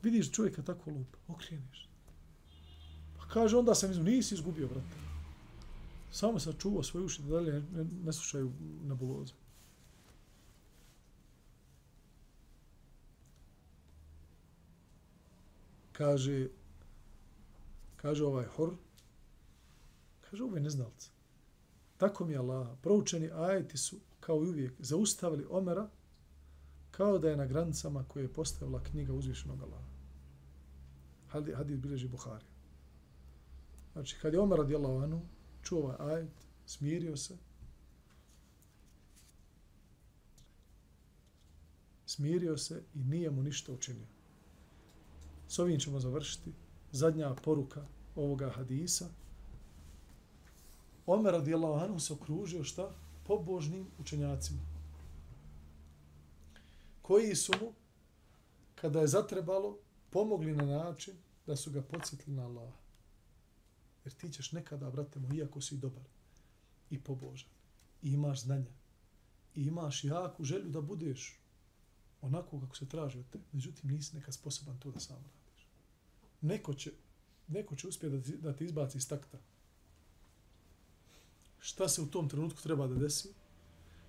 Vidiš 0.04 0.32
čovjeka 0.32 0.62
tako 0.62 0.92
lupa, 0.92 1.18
okrijeniš. 1.28 1.90
Pa 3.18 3.26
kaže, 3.26 3.58
onda 3.58 3.76
sam 3.76 3.92
izgubio. 3.92 4.14
Nisi 4.14 4.36
izgubio, 4.36 4.68
brate. 4.68 4.96
Samo 6.12 6.40
sam 6.40 6.54
čuvao 6.60 6.84
svoje 6.84 7.06
uši 7.06 7.22
da 7.22 7.30
dalje 7.30 7.54
ne, 7.54 7.86
ne 8.06 8.14
slušaju 8.14 8.52
nebuloze. 8.84 9.34
Kaže, 15.92 16.48
kaže 17.96 18.26
ovaj 18.26 18.46
hor, 18.46 18.74
kaže 20.22 20.44
ovaj 20.44 20.62
neznalca. 20.62 21.10
Tako 21.98 22.26
mi 22.26 22.34
je 22.34 22.38
Allah, 22.38 22.68
proučeni 22.82 23.30
ajeti 23.32 23.78
su, 23.78 24.00
kao 24.22 24.36
i 24.36 24.50
uvijek, 24.50 24.74
zaustavili 24.80 25.48
Omera 25.50 25.90
kao 26.92 27.20
da 27.20 27.30
je 27.30 27.38
na 27.38 27.46
granicama 27.46 28.04
koje 28.04 28.24
je 28.24 28.34
postavila 28.34 28.84
knjiga 28.84 29.14
uzvišenog 29.14 29.62
Allaha. 29.62 29.92
Hadid 31.28 31.80
bilježi 31.80 32.08
Buhari. 32.08 32.46
Znači, 33.94 34.18
kad 34.22 34.34
je 34.34 34.40
Omer 34.40 34.58
radijallahu 34.58 35.00
anu, 35.00 35.22
čuo 35.64 35.80
ovaj 35.80 36.14
ajet, 36.14 36.32
smirio 36.66 37.18
se, 37.18 37.38
smirio 42.06 42.58
se 42.58 42.84
i 42.94 43.04
nije 43.04 43.32
mu 43.32 43.44
ništa 43.44 43.72
učinio. 43.72 44.08
S 45.48 45.60
ovim 45.60 45.80
ćemo 45.80 46.00
završiti. 46.00 46.54
Zadnja 46.92 47.36
poruka 47.36 47.86
ovoga 48.16 48.50
hadisa. 48.50 49.10
Omer 51.06 51.34
radijallahu 51.34 51.84
anhu 51.84 52.00
se 52.00 52.14
okružio 52.14 52.64
šta? 52.64 52.92
Pobožnim 53.24 53.88
učenjacima. 54.00 54.62
Koji 57.02 57.36
su 57.36 57.52
mu, 57.62 57.74
kada 58.76 59.02
je 59.02 59.08
zatrebalo, 59.08 59.78
pomogli 60.10 60.56
na 60.56 60.66
način 60.66 61.14
da 61.46 61.56
su 61.56 61.72
ga 61.72 61.82
podsjetili 61.82 62.36
na 62.36 62.46
Allaha. 62.46 62.78
Jer 64.06 64.14
ti 64.14 64.30
ćeš 64.30 64.52
nekada, 64.52 64.90
brate 64.90 65.20
moj, 65.20 65.38
iako 65.38 65.62
si 65.62 65.78
dobar 65.78 66.04
i 66.90 67.04
pobožan, 67.04 67.50
i 68.02 68.12
imaš 68.14 68.42
znanja, 68.42 68.72
i 69.56 69.64
imaš 69.64 70.04
jaku 70.04 70.44
želju 70.44 70.70
da 70.70 70.82
budeš 70.82 71.40
onako 72.22 72.60
kako 72.60 72.76
se 72.76 72.90
traži 72.90 73.20
od 73.20 73.26
te, 73.30 73.40
međutim 73.52 73.92
nisi 73.92 74.16
nekad 74.16 74.34
sposoban 74.34 74.80
to 74.80 74.92
da 74.92 75.00
sam 75.00 75.16
radiš. 75.16 75.68
Neko 76.42 76.74
će, 76.74 76.92
neko 77.48 77.76
će 77.76 77.88
uspjeti 77.88 78.16
da 78.16 78.24
ti, 78.24 78.38
da 78.38 78.56
ti 78.56 78.66
izbaci 78.66 78.98
iz 78.98 79.10
takta. 79.10 79.38
Šta 81.62 81.88
se 81.88 82.02
u 82.02 82.08
tom 82.08 82.30
trenutku 82.30 82.62
treba 82.62 82.88
da 82.88 82.96
desi? 82.96 83.30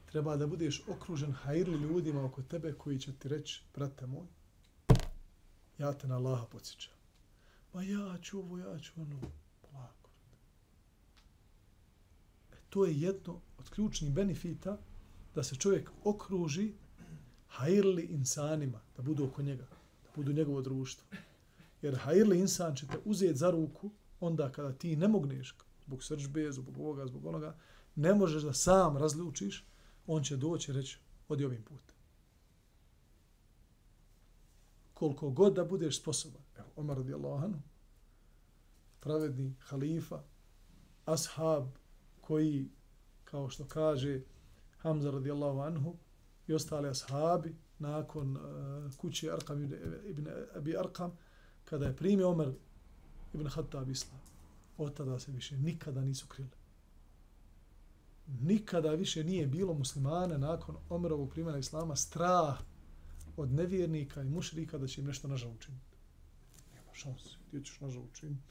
Treba 0.07 0.37
da 0.37 0.47
budeš 0.47 0.83
okružen 0.89 1.33
hajrli 1.33 1.79
ljudima 1.79 2.25
oko 2.25 2.43
tebe 2.43 2.73
koji 2.73 2.99
će 2.99 3.13
ti 3.13 3.29
reći, 3.29 3.63
brate 3.75 4.07
moj, 4.07 4.27
ja 5.79 5.93
te 5.93 6.09
na 6.09 6.17
Allaha 6.17 6.47
podsjećam. 6.47 6.93
Ma 7.73 7.83
ja 7.83 8.19
ću 8.23 8.39
ovo, 8.39 8.59
ja 8.59 8.79
ću 8.79 8.93
ono. 8.97 9.21
Polako. 9.61 10.11
E, 12.53 12.57
to 12.71 12.85
je 12.85 13.01
jedno 13.01 13.41
od 13.59 13.71
ključnih 13.71 14.13
benefita 14.13 14.79
da 15.35 15.43
se 15.43 15.57
čovjek 15.57 15.91
okruži 16.05 16.73
hajrli 17.49 18.03
insanima, 18.03 18.81
da 18.97 19.03
budu 19.03 19.25
oko 19.25 19.43
njega, 19.43 19.67
da 20.05 20.11
budu 20.17 20.33
njegovo 20.33 20.63
društvo. 20.63 21.07
Jer 21.83 21.99
hajrli 21.99 22.39
insan 22.39 22.77
će 22.77 22.87
te 22.87 22.99
uzeti 23.05 23.37
za 23.39 23.51
ruku 23.51 23.91
onda 24.21 24.53
kada 24.53 24.73
ti 24.73 24.97
ne 24.97 25.09
mogneš, 25.09 25.55
zbog 25.87 26.05
srđbe, 26.05 26.53
zbog 26.53 26.79
ovoga, 26.79 27.07
zbog 27.07 27.27
onoga, 27.27 27.57
ne 27.95 28.15
možeš 28.15 28.43
da 28.43 28.53
sam 28.53 28.97
razlučiš, 28.97 29.67
on 30.07 30.23
će 30.23 30.37
doći 30.37 30.71
i 30.71 30.75
reći, 30.75 30.99
odi 31.29 31.45
ovim 31.45 31.63
putem. 31.63 31.97
Koliko 34.95 35.31
god 35.31 35.55
da 35.55 35.65
budeš 35.65 36.01
sposoban. 36.01 36.43
Evo, 36.57 36.69
Omar 36.77 36.97
radijallahu 36.97 37.45
anhu, 37.45 37.61
pravedni 39.01 39.55
halifa, 39.61 40.23
ashab 41.05 41.69
koji, 42.21 42.69
kao 43.25 43.49
što 43.49 43.65
kaže 43.65 44.21
Hamza 44.79 45.11
radijallahu 45.11 45.61
anhu, 45.61 45.97
i 46.47 46.55
ostali 46.55 46.89
ashabi 46.89 47.57
nakon 47.79 48.37
uh, 48.37 48.95
kuće 48.97 49.31
Arkam 49.33 49.63
ibn, 49.63 49.75
ibn 50.05 50.29
Abi 50.57 50.77
Arkam, 50.77 51.13
kada 51.65 51.87
je 51.87 51.97
primio 51.97 52.31
Omer 52.31 52.53
ibn 53.35 53.47
Hattab 53.47 53.91
Islam, 53.91 54.21
od 54.79 54.95
tada 54.95 55.19
se 55.19 55.33
više 55.33 55.57
nikada 55.57 56.01
nisu 56.01 56.27
krili. 56.27 56.51
Nikada 58.27 58.91
više 58.91 59.25
nije 59.25 59.47
bilo 59.47 59.75
muslimana 59.75 60.39
nakon 60.39 60.77
Omerovog 60.89 61.31
primjena 61.31 61.59
Islama 61.59 61.97
strah 61.97 62.59
od 63.37 63.53
nevjernika 63.53 64.23
i 64.23 64.29
mušrika 64.29 64.79
da 64.79 64.87
će 64.87 65.01
im 65.01 65.07
nešto 65.07 65.29
nažal 65.29 65.51
učiniti. 65.51 65.97
Nema 66.75 66.95
šanse, 66.95 67.29
ti 67.51 67.65
ćeš 67.65 67.81
nažal 67.81 68.03
učiniti. 68.03 68.43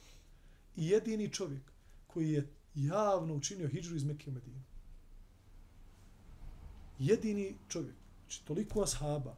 I 0.75 0.87
jedini 0.87 1.29
čovjek 1.29 1.71
koji 2.07 2.31
je 2.31 2.47
javno 2.75 3.35
učinio 3.35 3.67
hijđu 3.67 3.95
iz 3.95 4.03
Mekke 4.03 4.29
u 4.29 4.33
Medinu 4.33 4.61
jedini 7.01 7.55
čovjek, 7.67 7.95
znači 8.21 8.45
toliko 8.45 8.81
ashaba, 8.81 9.35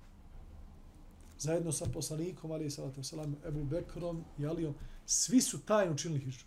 zajedno 1.38 1.72
sa 1.72 1.86
poslanikom, 1.94 2.52
ali 2.52 2.72
salatu 2.72 3.04
salam, 3.04 3.36
Ebu 3.48 3.64
Bekrom 3.64 4.24
i 4.40 4.46
Alijom, 4.46 4.76
svi 5.06 5.42
su 5.42 5.66
tajno 5.66 5.94
učinili 5.94 6.20
hijđu. 6.20 6.46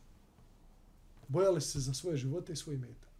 Bojali 1.29 1.61
se 1.61 1.81
za 1.81 1.95
svoje 1.95 2.17
živote 2.17 2.53
i 2.53 2.57
svoj 2.57 2.77
metak. 2.77 3.11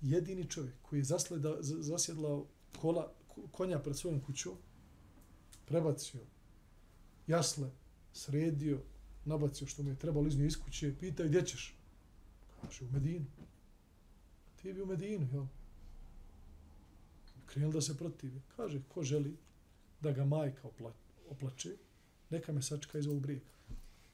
Jedini 0.00 0.50
čovjek 0.50 0.74
koji 0.82 1.00
je 1.00 1.04
zasleda, 1.04 1.56
zasjedlao 1.60 2.46
kola, 2.80 3.12
konja 3.52 3.78
pred 3.78 3.96
svojom 3.96 4.20
kućom, 4.20 4.56
prebacio 5.66 6.20
jasle, 7.26 7.70
sredio, 8.12 8.80
nabacio 9.24 9.66
što 9.66 9.82
mu 9.82 9.90
je 9.90 9.98
trebalo 9.98 10.28
iznio 10.28 10.46
iz 10.46 10.56
kuće, 10.56 10.94
pita 11.00 11.24
gdje 11.24 11.46
ćeš? 11.46 11.74
Kaže, 12.62 12.84
u 12.84 12.90
Medinu. 12.92 13.26
Ti 14.62 14.72
bi 14.72 14.82
u 14.82 14.86
Medinu, 14.86 15.28
jel? 15.32 15.46
krenuli 17.46 17.72
da 17.72 17.80
se 17.80 17.96
protivi. 17.96 18.40
Kaže, 18.56 18.80
ko 18.88 19.02
želi 19.02 19.36
da 20.00 20.12
ga 20.12 20.24
majka 20.24 20.68
opla, 20.68 20.92
oplače, 21.30 21.76
neka 22.30 22.52
me 22.52 22.62
sačka 22.62 22.98
iz 22.98 23.06
ovog 23.06 23.20
brijega. 23.20 23.46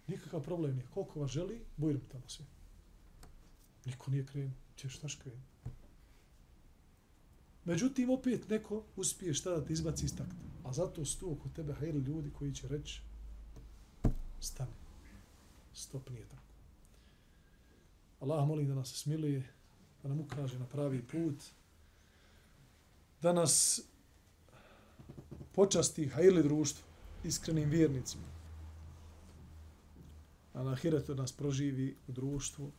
Nikakav 0.07 0.43
problem 0.43 0.75
nije. 0.75 0.87
Koliko 0.95 1.21
vas 1.21 1.31
želi, 1.31 1.61
bujrom 1.77 2.03
tamo 2.13 2.29
sve. 2.29 2.45
Niko 3.85 4.11
nije 4.11 4.27
krenuo. 4.27 4.55
Če 4.77 4.89
šta 4.89 5.09
krenuo? 5.23 5.41
Međutim, 7.65 8.11
opet 8.11 8.49
neko 8.49 8.85
uspije 8.97 9.35
šta 9.35 9.51
da 9.51 9.65
te 9.65 9.73
izbaci 9.73 10.05
iz 10.05 10.17
takta. 10.17 10.35
A 10.65 10.73
zato 10.73 11.05
su 11.05 11.21
tu 11.21 11.33
oko 11.33 11.49
tebe 11.49 11.73
hajeli 11.73 12.01
ljudi 12.01 12.31
koji 12.31 12.55
će 12.55 12.69
reći 12.69 13.01
stani. 14.41 14.73
Stop, 15.73 16.11
nije 16.11 16.29
tako. 16.29 16.43
Allah 18.21 18.49
molim 18.49 18.69
da 18.69 18.75
nas 18.75 18.93
smiluje, 18.93 19.53
da 20.03 20.09
nam 20.09 20.21
ukaže 20.21 20.59
na 20.59 20.67
pravi 20.67 21.03
put, 21.03 21.45
da 23.23 23.33
nas 23.33 23.81
počasti 25.55 26.09
hajli 26.09 26.43
društvo 26.43 26.85
iskrenim 27.25 27.71
vjernicima 27.71 28.34
A 30.54 30.64
na 30.64 30.76
hiretu 30.76 31.16
nas 31.16 31.32
proživi 31.32 31.96
u 32.08 32.12
društvu 32.12 32.72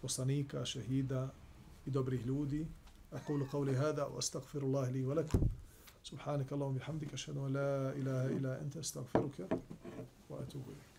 poslanika, 0.00 0.64
šehida 0.64 1.30
i 1.86 1.90
dobrih 1.90 2.26
ljudi. 2.26 2.66
أقول 3.12 3.44
قولي 3.44 3.76
هذا 3.76 4.04
وأستغفر 4.04 4.62
الله 4.62 4.90
لي 4.90 5.04
ولكم 5.04 5.40
سبحانك 6.02 6.52
اللهم 6.52 6.76
وبحمدك 6.76 7.12
أشهد 7.12 7.36
أن 7.36 7.52
لا 7.52 7.92
إله 7.92 8.26
إلا 8.26 8.60
أنت 8.60 8.76
أستغفرك 8.76 9.48
وأتوب 10.30 10.62
إليك 10.62 10.89